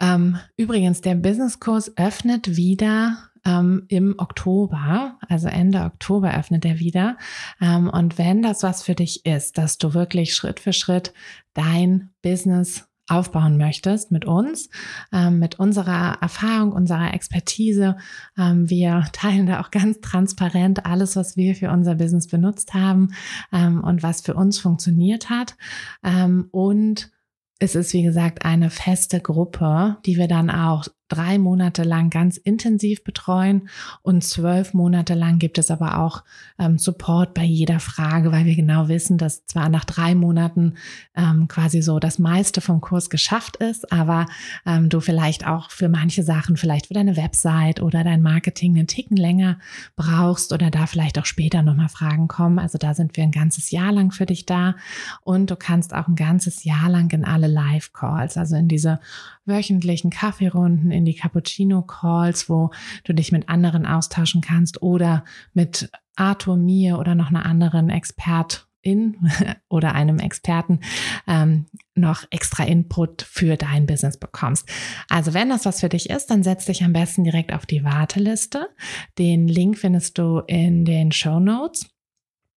[0.00, 7.16] Ähm, übrigens, der Businesskurs öffnet wieder ähm, im Oktober, also Ende Oktober öffnet er wieder.
[7.61, 11.12] Ähm, und wenn das was für dich ist, dass du wirklich Schritt für Schritt
[11.54, 14.68] dein Business aufbauen möchtest mit uns,
[15.12, 17.96] ähm, mit unserer Erfahrung, unserer Expertise.
[18.38, 23.14] Ähm, wir teilen da auch ganz transparent alles, was wir für unser Business benutzt haben
[23.52, 25.56] ähm, und was für uns funktioniert hat.
[26.04, 27.10] Ähm, und
[27.58, 32.38] es ist, wie gesagt, eine feste Gruppe, die wir dann auch drei Monate lang ganz
[32.38, 33.68] intensiv betreuen
[34.02, 36.24] und zwölf Monate lang gibt es aber auch
[36.58, 40.74] ähm, Support bei jeder Frage, weil wir genau wissen, dass zwar nach drei Monaten
[41.14, 44.26] ähm, quasi so das meiste vom Kurs geschafft ist, aber
[44.64, 48.86] ähm, du vielleicht auch für manche Sachen, vielleicht für deine Website oder dein Marketing einen
[48.86, 49.58] Ticken länger
[49.96, 52.58] brauchst oder da vielleicht auch später nochmal Fragen kommen.
[52.58, 54.76] Also da sind wir ein ganzes Jahr lang für dich da
[55.22, 59.00] und du kannst auch ein ganzes Jahr lang in alle Live-Calls, also in diese
[59.44, 62.70] wöchentlichen Kaffeerunden, in die Cappuccino-Calls, wo
[63.04, 69.30] du dich mit anderen austauschen kannst oder mit Arthur, mir oder noch einer anderen Expertin
[69.68, 70.80] oder einem Experten
[71.26, 74.68] ähm, noch extra Input für dein Business bekommst.
[75.08, 77.84] Also wenn das was für dich ist, dann setz dich am besten direkt auf die
[77.84, 78.68] Warteliste.
[79.18, 81.86] Den Link findest du in den Show Notes.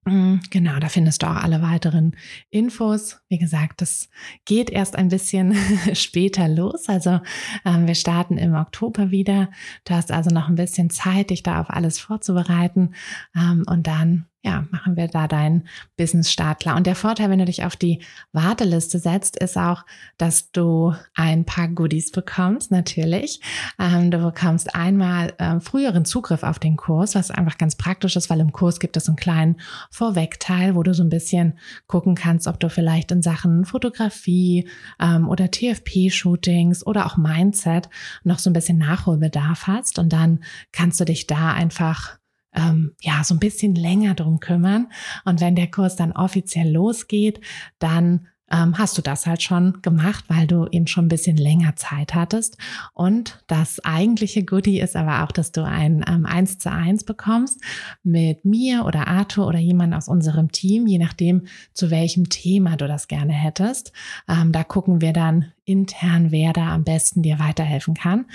[0.05, 2.15] Mm, genau, da findest du auch alle weiteren
[2.49, 3.21] Infos.
[3.29, 4.09] Wie gesagt, das
[4.45, 5.55] geht erst ein bisschen
[5.93, 6.89] später los.
[6.89, 7.21] Also
[7.65, 9.49] ähm, wir starten im Oktober wieder.
[9.85, 12.93] Du hast also noch ein bisschen Zeit, dich da auf alles vorzubereiten.
[13.35, 16.75] Ähm, und dann ja, machen wir da deinen Business-Start klar.
[16.75, 18.01] Und der Vorteil, wenn du dich auf die
[18.34, 19.86] Warteliste setzt, ist auch,
[20.17, 23.39] dass du ein paar Goodies bekommst, natürlich.
[23.79, 28.29] Ähm, du bekommst einmal ähm, früheren Zugriff auf den Kurs, was einfach ganz praktisch ist,
[28.29, 32.47] weil im Kurs gibt es einen kleinen Vorwegteil, wo du so ein bisschen gucken kannst,
[32.47, 34.67] ob du vielleicht in Sachen Fotografie
[35.01, 37.88] ähm, oder TFP-Shootings oder auch Mindset
[38.25, 39.99] noch so ein bisschen Nachholbedarf hast.
[39.99, 42.17] Und dann kannst du dich da einfach
[42.55, 44.87] ähm, ja so ein bisschen länger drum kümmern.
[45.25, 47.41] Und wenn der Kurs dann offiziell losgeht,
[47.79, 51.75] dann ähm, hast du das halt schon gemacht, weil du eben schon ein bisschen länger
[51.75, 52.57] Zeit hattest.
[52.93, 57.61] Und das eigentliche Goodie ist aber auch, dass du ein ähm, 1 zu 1 bekommst
[58.03, 62.87] mit mir oder Arthur oder jemand aus unserem Team, je nachdem, zu welchem Thema du
[62.87, 63.91] das gerne hättest.
[64.29, 68.25] Ähm, da gucken wir dann intern, wer da am besten dir weiterhelfen kann.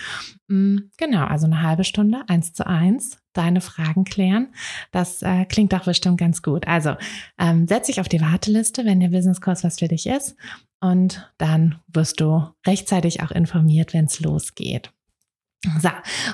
[0.49, 4.49] Mhm, genau, also eine halbe Stunde, 1 zu 1 deine Fragen klären.
[4.91, 6.67] Das äh, klingt doch bestimmt ganz gut.
[6.67, 6.97] Also
[7.39, 10.37] ähm, setz dich auf die Warteliste, wenn der Businesskurs was für dich ist.
[10.81, 14.93] Und dann wirst du rechtzeitig auch informiert, wenn es losgeht.
[15.83, 15.89] So,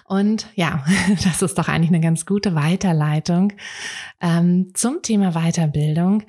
[0.04, 0.84] und ja,
[1.24, 3.54] das ist doch eigentlich eine ganz gute Weiterleitung
[4.20, 6.24] ähm, zum Thema Weiterbildung.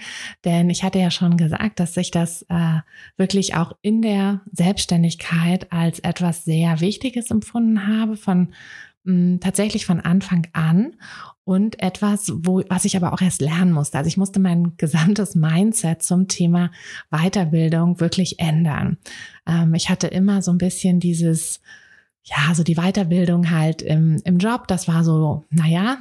[0.46, 2.80] Denn ich hatte ja schon gesagt, dass ich das äh,
[3.18, 8.54] wirklich auch in der Selbstständigkeit als etwas sehr Wichtiges empfunden habe, von
[9.06, 10.96] mh, tatsächlich von Anfang an
[11.44, 13.98] und etwas, wo, was ich aber auch erst lernen musste.
[13.98, 16.72] Also ich musste mein gesamtes Mindset zum Thema
[17.12, 18.98] Weiterbildung wirklich ändern.
[19.48, 21.62] Ähm, ich hatte immer so ein bisschen dieses,
[22.28, 25.98] ja, so die Weiterbildung halt im, im Job, das war so, naja,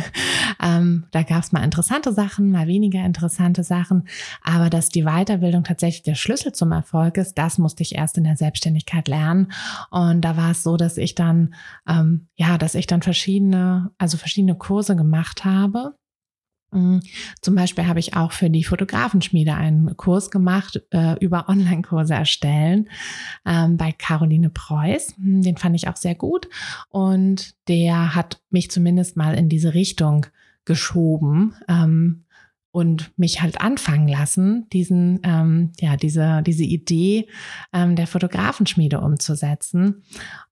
[0.62, 4.06] ähm, da gab es mal interessante Sachen, mal weniger interessante Sachen,
[4.42, 8.24] aber dass die Weiterbildung tatsächlich der Schlüssel zum Erfolg ist, das musste ich erst in
[8.24, 9.52] der Selbstständigkeit lernen.
[9.90, 11.54] Und da war es so, dass ich dann,
[11.88, 15.94] ähm, ja, dass ich dann verschiedene, also verschiedene Kurse gemacht habe
[17.40, 22.88] zum Beispiel habe ich auch für die Fotografenschmiede einen Kurs gemacht äh, über Online-Kurse erstellen
[23.46, 25.14] ähm, bei Caroline Preuß.
[25.18, 26.48] Mm, den fand ich auch sehr gut
[26.88, 30.26] und der hat mich zumindest mal in diese Richtung
[30.64, 31.54] geschoben.
[31.68, 32.23] Ähm,
[32.74, 37.28] und mich halt anfangen lassen, diesen, ähm, ja, diese, diese Idee
[37.72, 40.02] ähm, der Fotografenschmiede umzusetzen.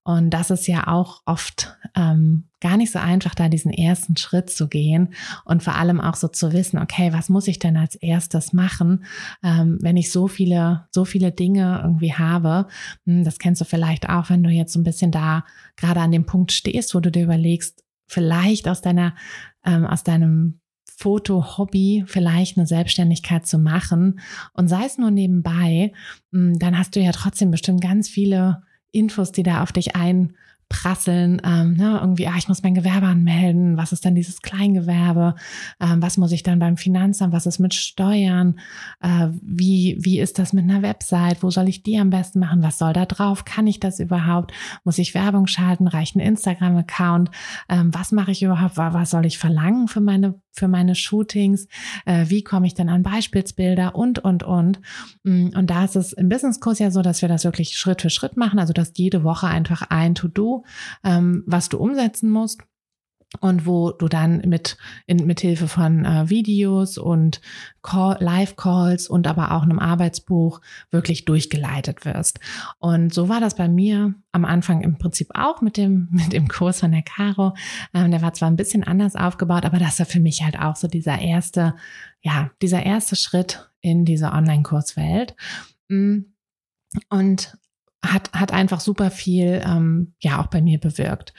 [0.03, 4.49] Und das ist ja auch oft ähm, gar nicht so einfach, da diesen ersten Schritt
[4.49, 7.95] zu gehen und vor allem auch so zu wissen, okay, was muss ich denn als
[7.95, 9.03] erstes machen,
[9.43, 12.67] ähm, wenn ich so viele, so viele Dinge irgendwie habe.
[13.05, 15.43] Hm, das kennst du vielleicht auch, wenn du jetzt so ein bisschen da
[15.75, 19.13] gerade an dem Punkt stehst, wo du dir überlegst, vielleicht aus deiner,
[19.65, 20.61] ähm, aus deinem
[21.03, 24.21] Foto-Hobby vielleicht eine Selbstständigkeit zu machen
[24.53, 25.91] und sei es nur nebenbei,
[26.31, 28.63] hm, dann hast du ja trotzdem bestimmt ganz viele
[28.93, 30.33] Infos, die da auf dich ein
[30.69, 35.35] prasseln, ähm, ne, irgendwie, ah, ich muss mein Gewerbe anmelden, was ist dann dieses Kleingewerbe,
[35.79, 38.59] ähm, was muss ich dann beim Finanzamt, was ist mit Steuern,
[39.01, 42.63] äh, wie, wie ist das mit einer Website, wo soll ich die am besten machen,
[42.63, 44.51] was soll da drauf, kann ich das überhaupt,
[44.83, 47.29] muss ich Werbung schalten, reicht ein Instagram-Account,
[47.69, 51.67] ähm, was mache ich überhaupt, was soll ich verlangen für meine für meine Shootings,
[52.05, 53.95] äh, wie komme ich denn an Beispielsbilder?
[53.95, 54.79] Und, und, und.
[55.23, 58.11] Mm, und da ist es im Businesskurs ja so, dass wir das wirklich Schritt für
[58.11, 60.62] Schritt machen, also dass jede Woche einfach ein To-Do,
[61.03, 62.61] ähm, was du umsetzen musst
[63.39, 67.41] und wo du dann mit, in, Hilfe von äh, Videos und
[67.83, 72.39] Live-Calls und aber auch einem Arbeitsbuch wirklich durchgeleitet wirst.
[72.79, 76.47] Und so war das bei mir am Anfang im Prinzip auch mit dem, mit dem
[76.47, 77.55] Kurs von der Caro.
[77.93, 80.75] Ähm, der war zwar ein bisschen anders aufgebaut, aber das war für mich halt auch
[80.75, 81.75] so dieser erste,
[82.21, 85.35] ja, dieser erste Schritt in diese Online-Kurswelt.
[85.89, 86.19] Mm.
[87.09, 87.57] Und
[88.03, 91.33] hat, hat einfach super viel, ähm, ja, auch bei mir bewirkt.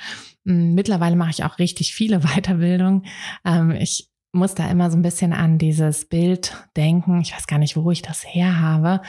[0.45, 3.05] Hm, mittlerweile mache ich auch richtig viele Weiterbildungen.
[3.45, 7.21] Ähm, ich muss da immer so ein bisschen an dieses Bild denken.
[7.21, 9.01] Ich weiß gar nicht, wo ich das her habe.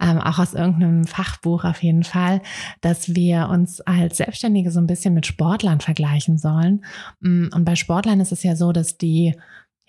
[0.00, 2.40] Ähm, auch aus irgendeinem Fachbuch auf jeden Fall,
[2.80, 6.84] dass wir uns als Selbstständige so ein bisschen mit Sportlern vergleichen sollen.
[7.22, 9.34] Hm, und bei Sportlern ist es ja so, dass die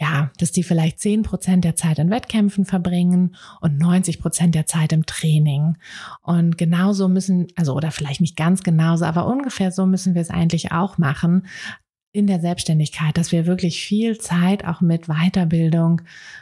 [0.01, 4.65] ja, dass die vielleicht zehn Prozent der Zeit in Wettkämpfen verbringen und 90 Prozent der
[4.65, 5.77] Zeit im Training.
[6.23, 10.31] Und genauso müssen, also oder vielleicht nicht ganz genauso, aber ungefähr so müssen wir es
[10.31, 11.45] eigentlich auch machen
[12.13, 16.01] in der Selbstständigkeit, dass wir wirklich viel Zeit auch mit Weiterbildung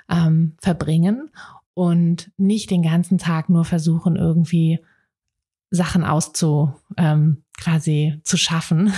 [0.09, 1.29] ähm, verbringen
[1.73, 4.79] und nicht den ganzen Tag nur versuchen, irgendwie
[5.69, 8.91] Sachen auszu, ähm, quasi zu schaffen,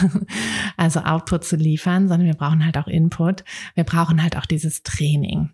[0.78, 3.44] also Output zu liefern, sondern wir brauchen halt auch Input.
[3.76, 5.50] Wir brauchen halt auch dieses Training.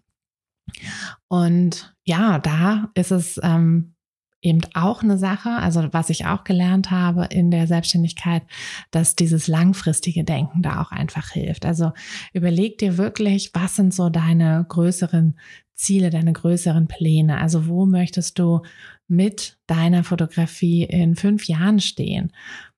[1.28, 3.96] Und ja, da ist es ähm,
[4.41, 8.43] eben auch eine Sache, also was ich auch gelernt habe in der Selbstständigkeit,
[8.91, 11.65] dass dieses langfristige Denken da auch einfach hilft.
[11.65, 11.91] Also
[12.34, 15.38] überleg dir wirklich, was sind so deine größeren
[15.74, 17.39] Ziele, deine größeren Pläne?
[17.39, 18.62] Also wo möchtest du
[19.08, 22.32] mit deiner Fotografie in fünf Jahren stehen?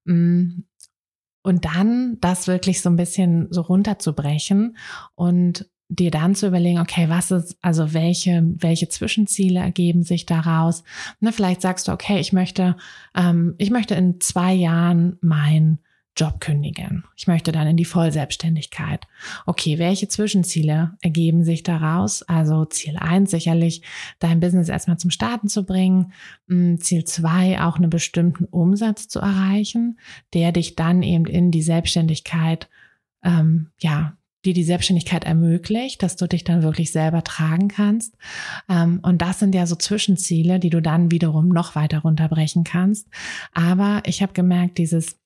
[0.10, 0.64] Mm.
[1.42, 4.76] Und dann das wirklich so ein bisschen so runterzubrechen
[5.16, 10.84] und dir dann zu überlegen, okay, was ist, also welche, welche Zwischenziele ergeben sich daraus?
[11.20, 12.76] Ne, vielleicht sagst du, okay, ich möchte,
[13.16, 15.80] ähm, ich möchte in zwei Jahren mein
[16.20, 17.06] Job kündigen.
[17.16, 19.08] Ich möchte dann in die Vollselbstständigkeit.
[19.46, 22.24] Okay, welche Zwischenziele ergeben sich daraus?
[22.24, 23.84] Also Ziel eins sicherlich,
[24.20, 26.12] dein Business erstmal zum Starten zu bringen.
[26.50, 29.98] Hm, Ziel zwei auch einen bestimmten Umsatz zu erreichen,
[30.34, 32.70] der dich dann eben in die Selbstständigkeit,
[33.24, 38.16] ähm, ja, die die Selbstständigkeit ermöglicht, dass du dich dann wirklich selber tragen kannst.
[38.70, 43.08] Ähm, und das sind ja so Zwischenziele, die du dann wiederum noch weiter runterbrechen kannst.
[43.54, 45.18] Aber ich habe gemerkt, dieses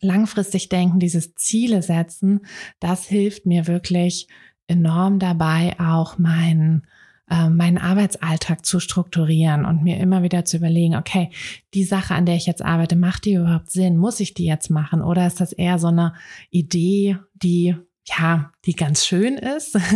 [0.00, 2.40] langfristig denken, dieses Ziele setzen,
[2.80, 4.28] das hilft mir wirklich
[4.66, 6.86] enorm dabei, auch meinen
[7.28, 11.30] äh, meinen Arbeitsalltag zu strukturieren und mir immer wieder zu überlegen, okay,
[11.74, 13.96] die Sache, an der ich jetzt arbeite, macht die überhaupt Sinn?
[13.96, 15.02] Muss ich die jetzt machen?
[15.02, 16.14] Oder ist das eher so eine
[16.50, 17.74] Idee, die
[18.08, 19.76] ja, die ganz schön ist.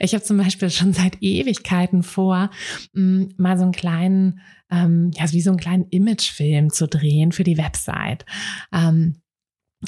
[0.00, 2.50] Ich habe zum Beispiel schon seit Ewigkeiten vor,
[2.92, 7.56] mal so einen kleinen, ähm, ja, wie so einen kleinen Imagefilm zu drehen für die
[7.56, 8.26] Website.
[8.72, 9.22] Ähm,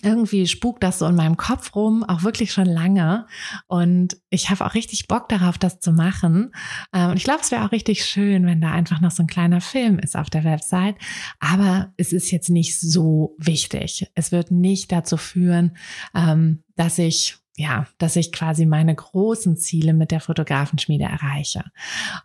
[0.03, 3.27] irgendwie spukt das so in meinem Kopf rum, auch wirklich schon lange.
[3.67, 6.53] Und ich habe auch richtig Bock darauf, das zu machen.
[6.93, 9.29] Ähm, und ich glaube, es wäre auch richtig schön, wenn da einfach noch so ein
[9.29, 10.97] kleiner Film ist auf der Website.
[11.41, 14.11] Aber es ist jetzt nicht so wichtig.
[14.15, 15.77] Es wird nicht dazu führen,
[16.15, 21.65] ähm, dass ich ja, dass ich quasi meine großen Ziele mit der Fotografenschmiede erreiche.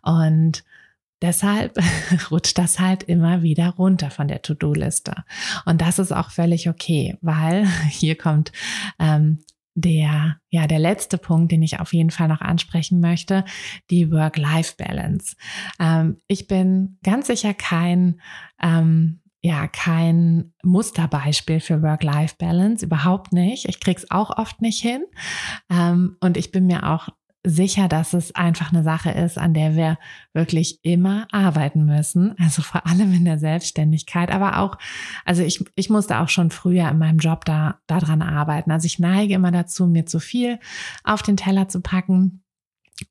[0.00, 0.62] Und
[1.22, 1.78] Deshalb
[2.30, 5.24] rutscht das halt immer wieder runter von der To-Do-Liste.
[5.64, 8.52] Und das ist auch völlig okay, weil hier kommt
[8.98, 9.38] ähm,
[9.74, 13.44] der, ja, der letzte Punkt, den ich auf jeden Fall noch ansprechen möchte,
[13.90, 15.36] die Work-Life-Balance.
[15.80, 18.20] Ähm, ich bin ganz sicher kein,
[18.62, 23.68] ähm, ja, kein Musterbeispiel für Work-Life-Balance, überhaupt nicht.
[23.68, 25.04] Ich krieg's auch oft nicht hin.
[25.70, 27.08] Ähm, und ich bin mir auch
[27.44, 29.98] sicher, dass es einfach eine Sache ist, an der wir
[30.32, 32.34] wirklich immer arbeiten müssen.
[32.38, 34.78] Also vor allem in der Selbstständigkeit, aber auch,
[35.24, 38.70] also ich, ich musste auch schon früher in meinem Job da, daran arbeiten.
[38.70, 40.58] Also ich neige immer dazu, mir zu viel
[41.04, 42.42] auf den Teller zu packen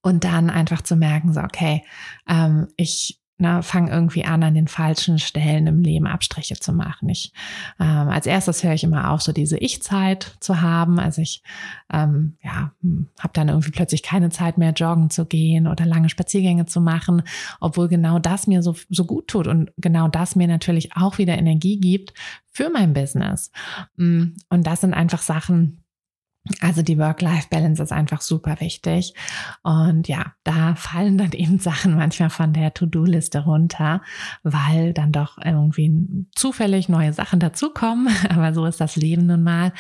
[0.02, 1.84] und dann einfach zu merken, so, okay,
[2.28, 7.10] ähm, ich ne, fange irgendwie an, an den falschen Stellen im Leben Abstriche zu machen.
[7.10, 7.34] Ich,
[7.78, 10.98] ähm, als erstes höre ich immer auf, so diese Ich-Zeit zu haben.
[10.98, 11.44] Also ich
[11.92, 16.08] ähm, ja, hm, habe dann irgendwie plötzlich keine Zeit mehr, joggen zu gehen oder lange
[16.08, 17.24] Spaziergänge zu machen,
[17.60, 21.38] obwohl genau das mir so, so gut tut und genau das mir natürlich auch wieder
[21.38, 22.14] Energie gibt
[22.54, 23.52] für mein Business.
[23.98, 25.83] Hm, und das sind einfach Sachen,
[26.60, 29.14] also die Work-Life-Balance ist einfach super wichtig.
[29.62, 34.02] Und ja, da fallen dann eben Sachen manchmal von der To-Do-Liste runter,
[34.44, 38.10] weil dann doch irgendwie zufällig neue Sachen dazukommen.
[38.30, 39.72] Aber so ist das Leben nun mal.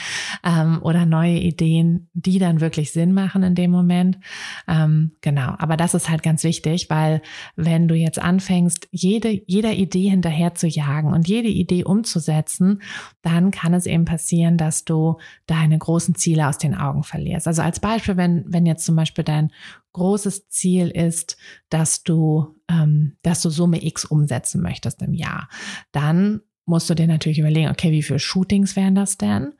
[0.43, 4.19] Ähm, oder neue Ideen, die dann wirklich Sinn machen in dem Moment.
[4.67, 5.55] Ähm, genau.
[5.57, 7.21] Aber das ist halt ganz wichtig, weil
[7.57, 12.81] wenn du jetzt anfängst, jede, jeder Idee hinterher zu jagen und jede Idee umzusetzen,
[13.21, 17.47] dann kann es eben passieren, dass du deine großen Ziele aus den Augen verlierst.
[17.47, 19.51] Also als Beispiel, wenn, wenn jetzt zum Beispiel dein
[19.93, 21.37] großes Ziel ist,
[21.69, 25.49] dass du, ähm, dass du Summe X umsetzen möchtest im Jahr,
[25.91, 29.53] dann musst du dir natürlich überlegen, okay, wie viele Shootings wären das denn?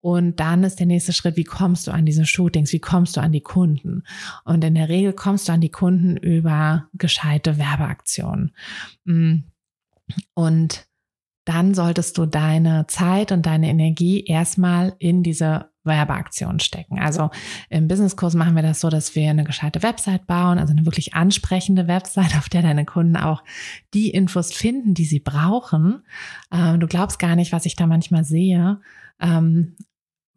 [0.00, 2.72] Und dann ist der nächste Schritt, wie kommst du an diese Shootings?
[2.72, 4.02] Wie kommst du an die Kunden?
[4.44, 8.54] Und in der Regel kommst du an die Kunden über gescheite Werbeaktionen.
[9.04, 9.44] Mm.
[10.34, 10.86] Und
[11.44, 16.98] dann solltest du deine Zeit und deine Energie erstmal in diese Werbeaktionen stecken.
[16.98, 17.30] Also
[17.68, 21.14] im Businesskurs machen wir das so, dass wir eine gescheite Website bauen, also eine wirklich
[21.14, 23.42] ansprechende Website, auf der deine Kunden auch
[23.94, 26.02] die Infos finden, die sie brauchen.
[26.52, 28.80] Ähm, du glaubst gar nicht, was ich da manchmal sehe.
[29.20, 29.76] Ähm,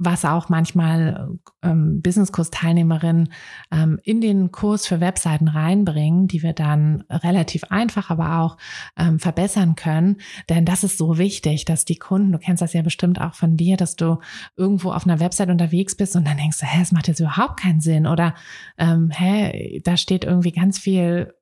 [0.05, 1.29] was auch manchmal
[1.61, 3.33] ähm, Businesskurs-Teilnehmerinnen
[3.71, 8.57] ähm, in den Kurs für Webseiten reinbringen, die wir dann relativ einfach, aber auch
[8.97, 10.17] ähm, verbessern können.
[10.49, 13.57] Denn das ist so wichtig, dass die Kunden, du kennst das ja bestimmt auch von
[13.57, 14.19] dir, dass du
[14.55, 17.59] irgendwo auf einer Website unterwegs bist und dann denkst du, hä, es macht jetzt überhaupt
[17.59, 18.35] keinen Sinn oder
[18.77, 21.33] ähm, hä, da steht irgendwie ganz viel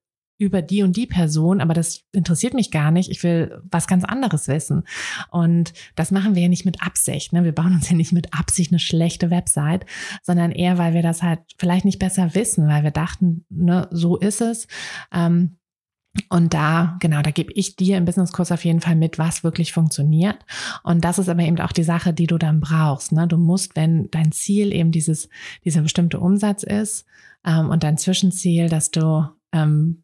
[0.42, 3.12] über die und die Person, aber das interessiert mich gar nicht.
[3.12, 4.86] Ich will was ganz anderes wissen.
[5.30, 7.32] Und das machen wir ja nicht mit Absicht.
[7.32, 7.44] Ne?
[7.44, 9.86] Wir bauen uns ja nicht mit Absicht eine schlechte Website,
[10.24, 14.18] sondern eher, weil wir das halt vielleicht nicht besser wissen, weil wir dachten, ne, so
[14.18, 14.68] ist es.
[15.14, 15.58] Ähm,
[16.30, 19.72] und da, genau, da gebe ich dir im Businesskurs auf jeden Fall mit, was wirklich
[19.74, 20.40] funktioniert.
[20.84, 23.12] Und das ist aber eben auch die Sache, die du dann brauchst.
[23.12, 23.28] Ne?
[23.28, 25.30] Du musst, wenn dein Ziel eben dieses,
[25.64, 27.06] dieser bestimmte Umsatz ist
[27.46, 30.04] ähm, und dein Zwischenziel, dass du ähm,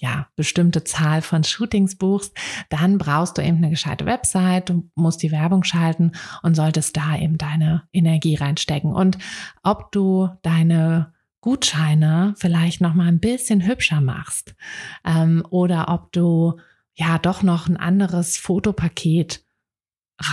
[0.00, 2.36] ja, bestimmte Zahl von Shootings buchst,
[2.68, 7.16] dann brauchst du eben eine gescheite Website, du musst die Werbung schalten und solltest da
[7.16, 8.92] eben deine Energie reinstecken.
[8.92, 9.18] Und
[9.62, 14.54] ob du deine Gutscheine vielleicht noch mal ein bisschen hübscher machst
[15.04, 16.58] ähm, oder ob du
[16.94, 19.44] ja doch noch ein anderes Fotopaket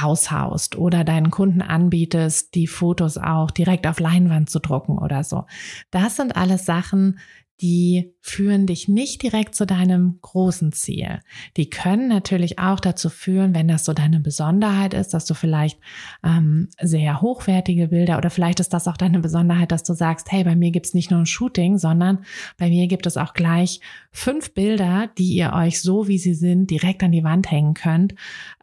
[0.01, 5.45] raushaust oder deinen Kunden anbietest, die Fotos auch direkt auf Leinwand zu drucken oder so.
[5.89, 7.19] Das sind alles Sachen,
[7.61, 11.21] die führen dich nicht direkt zu deinem großen Ziel.
[11.57, 15.79] Die können natürlich auch dazu führen, wenn das so deine Besonderheit ist, dass du vielleicht
[16.23, 20.43] ähm, sehr hochwertige Bilder oder vielleicht ist das auch deine Besonderheit, dass du sagst, hey,
[20.43, 22.19] bei mir gibt's nicht nur ein Shooting, sondern
[22.59, 23.81] bei mir gibt es auch gleich
[24.11, 28.13] fünf Bilder, die ihr euch so, wie sie sind, direkt an die Wand hängen könnt,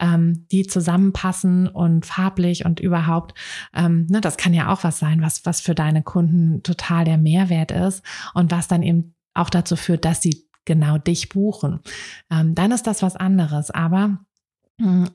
[0.00, 3.34] ähm, die zusammenpassen und farblich und überhaupt,
[3.74, 7.18] ähm, ne, das kann ja auch was sein, was, was für deine Kunden total der
[7.18, 8.04] Mehrwert ist
[8.34, 11.80] und was dann eben auch dazu führt, dass sie genau dich buchen.
[12.30, 13.70] Ähm, dann ist das was anderes.
[13.70, 14.18] Aber
[14.78, 15.08] mh, hm,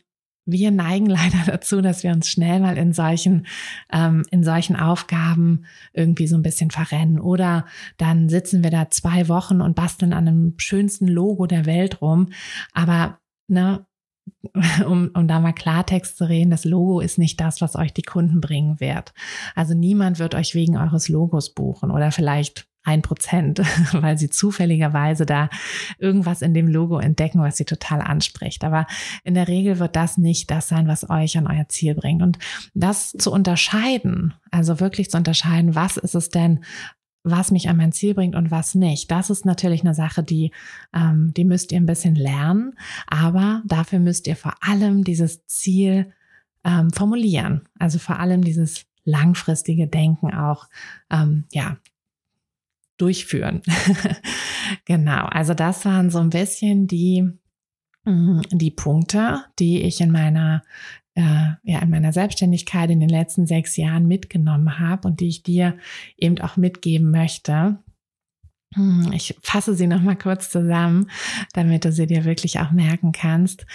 [0.45, 3.47] wir neigen leider dazu, dass wir uns schnell mal in solchen,
[3.91, 7.19] ähm, in solchen Aufgaben irgendwie so ein bisschen verrennen.
[7.19, 7.65] Oder
[7.97, 12.30] dann sitzen wir da zwei Wochen und basteln an einem schönsten Logo der Welt rum.
[12.74, 13.86] Aber ne,
[14.86, 18.03] um, um da mal Klartext zu reden, das Logo ist nicht das, was euch die
[18.03, 19.13] Kunden bringen wird.
[19.55, 23.59] Also niemand wird euch wegen eures Logos buchen oder vielleicht ein Prozent,
[23.93, 25.49] weil sie zufälligerweise da
[25.97, 28.63] irgendwas in dem Logo entdecken, was sie total anspricht.
[28.63, 28.88] Aber
[29.23, 32.21] in der Regel wird das nicht das sein, was euch an euer Ziel bringt.
[32.21, 32.39] Und
[32.73, 36.63] das zu unterscheiden, also wirklich zu unterscheiden, was ist es denn,
[37.23, 39.09] was mich an mein Ziel bringt und was nicht.
[39.09, 40.51] Das ist natürlich eine Sache, die,
[40.93, 42.73] ähm, die müsst ihr ein bisschen lernen,
[43.07, 46.11] aber dafür müsst ihr vor allem dieses Ziel
[46.65, 47.61] ähm, formulieren.
[47.79, 50.67] Also vor allem dieses langfristige Denken auch
[51.09, 51.77] ähm, ja
[52.97, 53.61] durchführen.
[54.85, 57.27] genau, also das waren so ein bisschen die,
[58.05, 60.63] mm, die Punkte, die ich in meiner
[61.15, 65.43] äh, ja, in meiner Selbstständigkeit in den letzten sechs Jahren mitgenommen habe und die ich
[65.43, 65.77] dir
[66.17, 67.77] eben auch mitgeben möchte.
[68.75, 71.09] Mm, ich fasse sie nochmal kurz zusammen,
[71.53, 73.65] damit du sie dir wirklich auch merken kannst.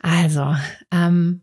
[0.00, 0.54] Also,
[0.92, 1.42] ähm,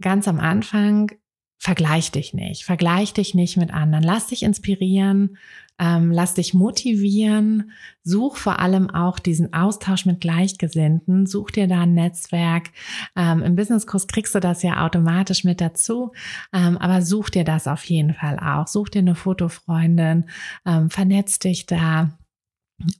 [0.00, 1.12] ganz am Anfang
[1.58, 2.64] vergleich dich nicht.
[2.64, 4.04] Vergleich dich nicht mit anderen.
[4.04, 5.38] Lass dich inspirieren.
[5.78, 7.72] Ähm, lass dich motivieren.
[8.02, 11.26] Such vor allem auch diesen Austausch mit Gleichgesinnten.
[11.26, 12.70] Such dir da ein Netzwerk.
[13.14, 16.12] Ähm, Im Businesskurs kriegst du das ja automatisch mit dazu.
[16.52, 18.66] Ähm, aber such dir das auf jeden Fall auch.
[18.66, 20.24] Such dir eine Fotofreundin.
[20.64, 22.10] Ähm, vernetz dich da.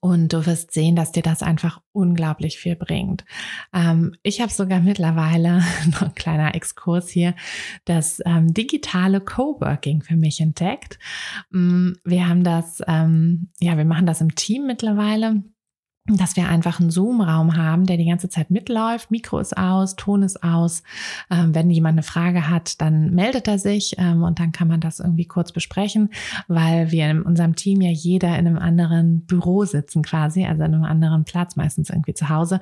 [0.01, 3.25] Und du wirst sehen, dass dir das einfach unglaublich viel bringt.
[3.75, 7.35] Ähm, ich habe sogar mittlerweile, noch ein kleiner Exkurs hier,
[7.85, 10.99] das ähm, digitale Coworking für mich entdeckt.
[11.51, 15.43] Mm, wir haben das, ähm, ja, wir machen das im Team mittlerweile
[16.09, 19.11] dass wir einfach einen Zoom-Raum haben, der die ganze Zeit mitläuft.
[19.11, 20.83] Mikro ist aus, Ton ist aus.
[21.31, 24.81] Ähm, wenn jemand eine Frage hat, dann meldet er sich ähm, und dann kann man
[24.81, 26.11] das irgendwie kurz besprechen,
[26.47, 30.75] weil wir in unserem Team ja jeder in einem anderen Büro sitzen quasi, also in
[30.75, 32.61] einem anderen Platz, meistens irgendwie zu Hause.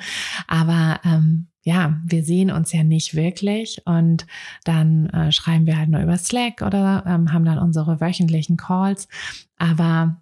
[0.49, 4.27] Aber ähm, ja, wir sehen uns ja nicht wirklich und
[4.65, 9.09] dann äh, schreiben wir halt nur über Slack oder ähm, haben dann unsere wöchentlichen Calls.
[9.57, 10.17] Aber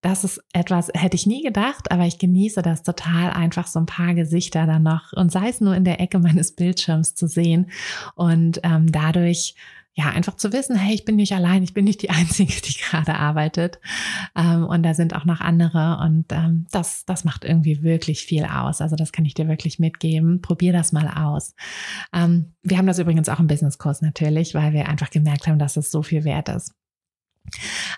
[0.00, 3.86] das ist etwas, hätte ich nie gedacht, aber ich genieße das total, einfach so ein
[3.86, 7.70] paar Gesichter dann noch und sei es nur in der Ecke meines Bildschirms zu sehen
[8.14, 9.54] und ähm, dadurch
[9.98, 12.74] ja, einfach zu wissen, hey, ich bin nicht allein, ich bin nicht die Einzige, die
[12.74, 13.80] gerade arbeitet.
[14.36, 18.44] Ähm, und da sind auch noch andere und ähm, das, das macht irgendwie wirklich viel
[18.44, 18.80] aus.
[18.80, 20.40] Also das kann ich dir wirklich mitgeben.
[20.40, 21.56] Probier das mal aus.
[22.12, 25.76] Ähm, wir haben das übrigens auch im Businesskurs natürlich, weil wir einfach gemerkt haben, dass
[25.76, 26.74] es so viel wert ist.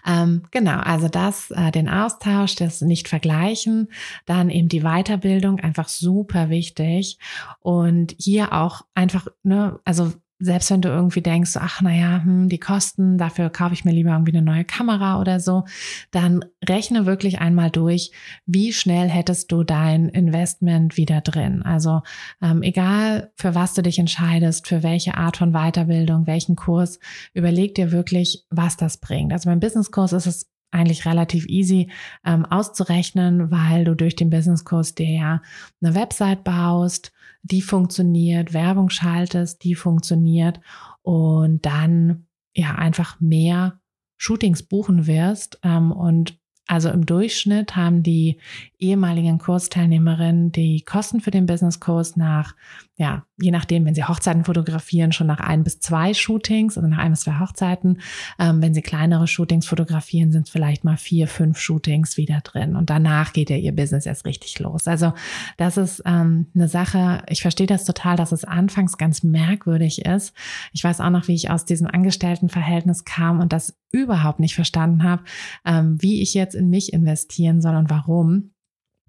[0.07, 3.89] Ähm, genau, also das, äh, den Austausch, das nicht vergleichen,
[4.27, 7.19] dann eben die Weiterbildung, einfach super wichtig.
[7.61, 12.59] Und hier auch einfach, ne, also selbst wenn du irgendwie denkst, ach naja, hm, die
[12.59, 15.65] Kosten, dafür kaufe ich mir lieber irgendwie eine neue Kamera oder so,
[16.11, 18.11] dann rechne wirklich einmal durch,
[18.47, 21.63] wie schnell hättest du dein Investment wieder drin.
[21.63, 22.01] Also
[22.43, 26.99] ähm, egal, für was du dich entscheidest, für welche Art von Weiterbildung, welchen Kurs,
[27.35, 29.33] überleg dir wirklich, was das bringt.
[29.33, 31.91] Also beim Businesskurs ist es eigentlich relativ easy
[32.25, 35.43] ähm, auszurechnen, weil du durch den Businesskurs dir ja
[35.83, 37.13] eine Website baust,
[37.43, 40.61] die funktioniert, Werbung schaltest, die funktioniert
[41.03, 43.81] und dann ja einfach mehr
[44.19, 48.39] Shootings buchen wirst ähm, und also im Durchschnitt haben die
[48.79, 52.55] ehemaligen Kursteilnehmerinnen die Kosten für den Businesskurs nach,
[53.01, 56.99] ja, je nachdem, wenn sie Hochzeiten fotografieren, schon nach ein bis zwei Shootings, also nach
[56.99, 58.03] ein bis zwei Hochzeiten.
[58.39, 62.77] Ähm, wenn sie kleinere Shootings fotografieren, sind es vielleicht mal vier, fünf Shootings wieder drin.
[62.77, 64.87] Und danach geht ja ihr Business erst richtig los.
[64.87, 65.15] Also
[65.57, 70.35] das ist ähm, eine Sache, ich verstehe das total, dass es anfangs ganz merkwürdig ist.
[70.75, 75.05] Ich weiß auch noch, wie ich aus diesem Angestelltenverhältnis kam und das überhaupt nicht verstanden
[75.05, 75.25] habe,
[75.65, 78.51] ähm, wie ich jetzt in mich investieren soll und warum.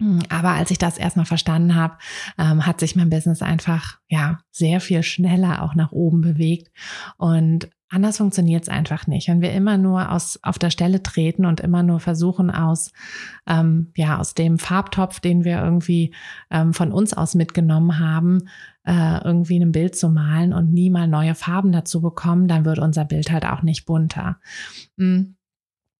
[0.02, 1.96] Hm, aber als ich das erstmal verstanden habe,
[2.40, 6.72] ähm, hat sich mein Business einfach ja sehr viel schneller auch nach oben bewegt
[7.18, 9.28] und anders funktioniert es einfach nicht.
[9.28, 12.94] Wenn wir immer nur aus, auf der Stelle treten und immer nur versuchen, aus,
[13.46, 16.16] ähm, ja, aus dem Farbtopf, den wir irgendwie
[16.50, 18.50] ähm, von uns aus mitgenommen haben,
[18.84, 22.80] äh, irgendwie ein Bild zu malen und nie mal neue Farben dazu bekommen, dann wird
[22.80, 24.40] unser Bild halt auch nicht bunter.
[24.96, 25.36] Mhm.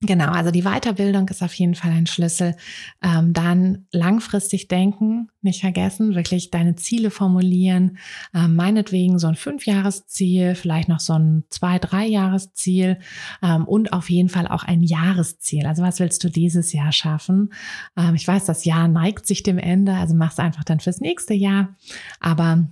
[0.04, 2.56] Genau, also die Weiterbildung ist auf jeden Fall ein Schlüssel.
[3.04, 8.00] Ähm, dann langfristig denken, nicht vergessen, wirklich deine Ziele formulieren.
[8.34, 12.98] Ähm, meinetwegen so ein Fünfjahresziel, vielleicht noch so ein zwei, drei Jahresziel
[13.44, 15.68] ähm, und auf jeden Fall auch ein Jahresziel.
[15.68, 17.54] Also was willst du dieses Jahr schaffen?
[17.96, 21.36] Ähm, ich weiß, das Jahr neigt sich dem Ende, also mach's einfach dann fürs nächste
[21.36, 21.76] Jahr.
[22.20, 22.72] Aber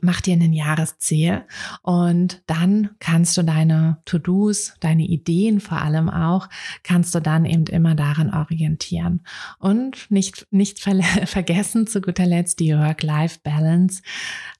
[0.00, 1.42] mach dir ein Jahresziel
[1.82, 6.48] und dann kannst du deine To-Dos, deine Ideen vor allem auch,
[6.82, 9.22] kannst du dann eben immer daran orientieren.
[9.58, 14.02] Und nicht, nicht ver vergessen, zu guter Letzt, die Work-Life-Balance.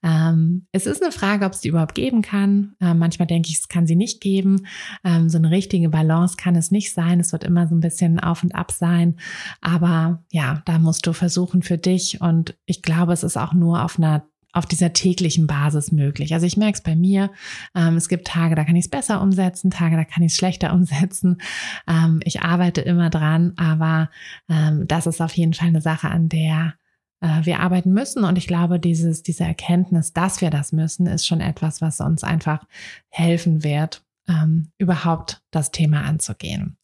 [0.03, 2.75] Ähm, es ist eine Frage, ob es die überhaupt geben kann.
[2.79, 4.65] Ähm, manchmal denke ich, es kann sie nicht geben.
[5.03, 7.19] Ähm, so eine richtige Balance kann es nicht sein.
[7.19, 9.17] Es wird immer so ein bisschen auf und ab sein.
[9.59, 12.21] Aber ja, da musst du versuchen für dich.
[12.21, 14.23] Und ich glaube, es ist auch nur auf einer
[14.53, 16.33] auf dieser täglichen Basis möglich.
[16.33, 17.31] Also ich merke es bei mir.
[17.75, 20.37] Ähm, es gibt Tage, da kann ich es besser umsetzen, Tage, da kann ich es
[20.37, 21.41] schlechter umsetzen.
[21.87, 24.09] Ähm, ich arbeite immer dran, aber
[24.49, 26.73] ähm, das ist auf jeden Fall eine Sache, an der
[27.21, 28.23] äh, wir arbeiten müssen.
[28.23, 32.23] Und ich glaube, dieses, diese Erkenntnis, dass wir das müssen, ist schon etwas, was uns
[32.23, 32.65] einfach
[33.09, 36.77] helfen wird, ähm, überhaupt das Thema anzugehen.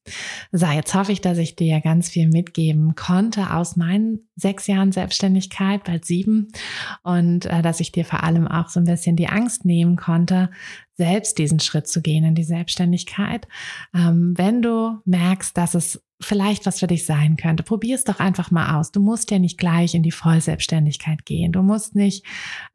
[0.51, 4.91] So, jetzt hoffe ich, dass ich dir ganz viel mitgeben konnte aus meinen sechs Jahren
[4.91, 6.47] Selbstständigkeit, bald sieben,
[7.03, 10.49] und äh, dass ich dir vor allem auch so ein bisschen die Angst nehmen konnte,
[10.95, 13.47] selbst diesen Schritt zu gehen in die Selbstständigkeit.
[13.93, 17.63] Ähm, wenn du merkst, dass es vielleicht was für dich sein könnte.
[17.63, 18.91] Probier es doch einfach mal aus.
[18.91, 21.51] Du musst ja nicht gleich in die Vollselbstständigkeit gehen.
[21.51, 22.26] Du musst nicht,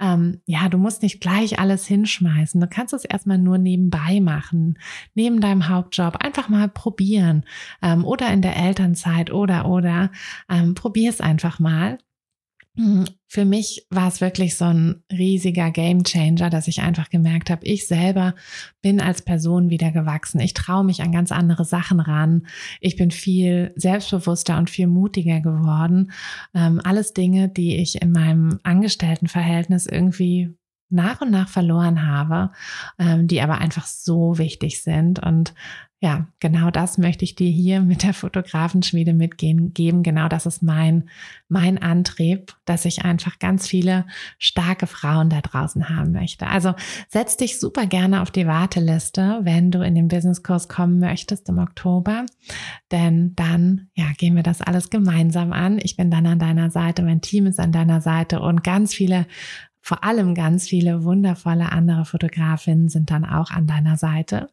[0.01, 2.61] ähm, ja, du musst nicht gleich alles hinschmeißen.
[2.61, 4.79] Du kannst es erstmal nur nebenbei machen,
[5.15, 6.17] neben deinem Hauptjob.
[6.17, 7.45] Einfach mal probieren
[7.83, 10.11] ähm, oder in der Elternzeit oder oder
[10.49, 11.99] ähm, probier es einfach mal.
[12.75, 13.05] Mhm.
[13.27, 17.67] Für mich war es wirklich so ein riesiger Game Changer, dass ich einfach gemerkt habe,
[17.67, 18.35] ich selber
[18.81, 20.41] bin als Person wieder gewachsen.
[20.41, 22.47] Ich traue mich an ganz andere Sachen ran.
[22.81, 26.13] Ich bin viel selbstbewusster und viel mutiger geworden.
[26.55, 30.55] Ähm, alles Dinge, die ich in meinem Angestelltenverhältnis irgendwie
[30.89, 32.53] nach und nach verloren habe,
[32.99, 35.19] ähm, die aber einfach so wichtig sind.
[35.19, 35.55] Und
[36.03, 40.03] ja, genau das möchte ich dir hier mit der Fotografenschmiede mitgehen, geben.
[40.03, 41.09] Genau das ist mein,
[41.49, 44.05] mein Antrieb, dass ich einfach ganz viele
[44.37, 46.49] starke Frauen da draußen haben möchte.
[46.49, 46.75] Also
[47.09, 51.59] setz dich super gerne auf die Warteliste, wenn du in den Businesskurs kommen möchtest im
[51.59, 52.27] Oktober.
[52.91, 55.79] Denn dann, ja, gehen wir das alles gemeinsam an.
[55.81, 59.25] Ich bin dann an deiner Seite, mein Team ist an deiner Seite und ganz viele
[59.83, 64.49] vor allem ganz viele wundervolle andere Fotografinnen sind dann auch an deiner Seite.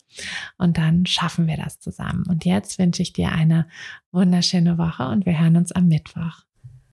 [0.58, 2.26] Und dann schaffen wir das zusammen.
[2.28, 3.68] Und jetzt wünsche ich dir eine
[4.12, 6.49] wunderschöne Woche und wir hören uns am Mittwoch.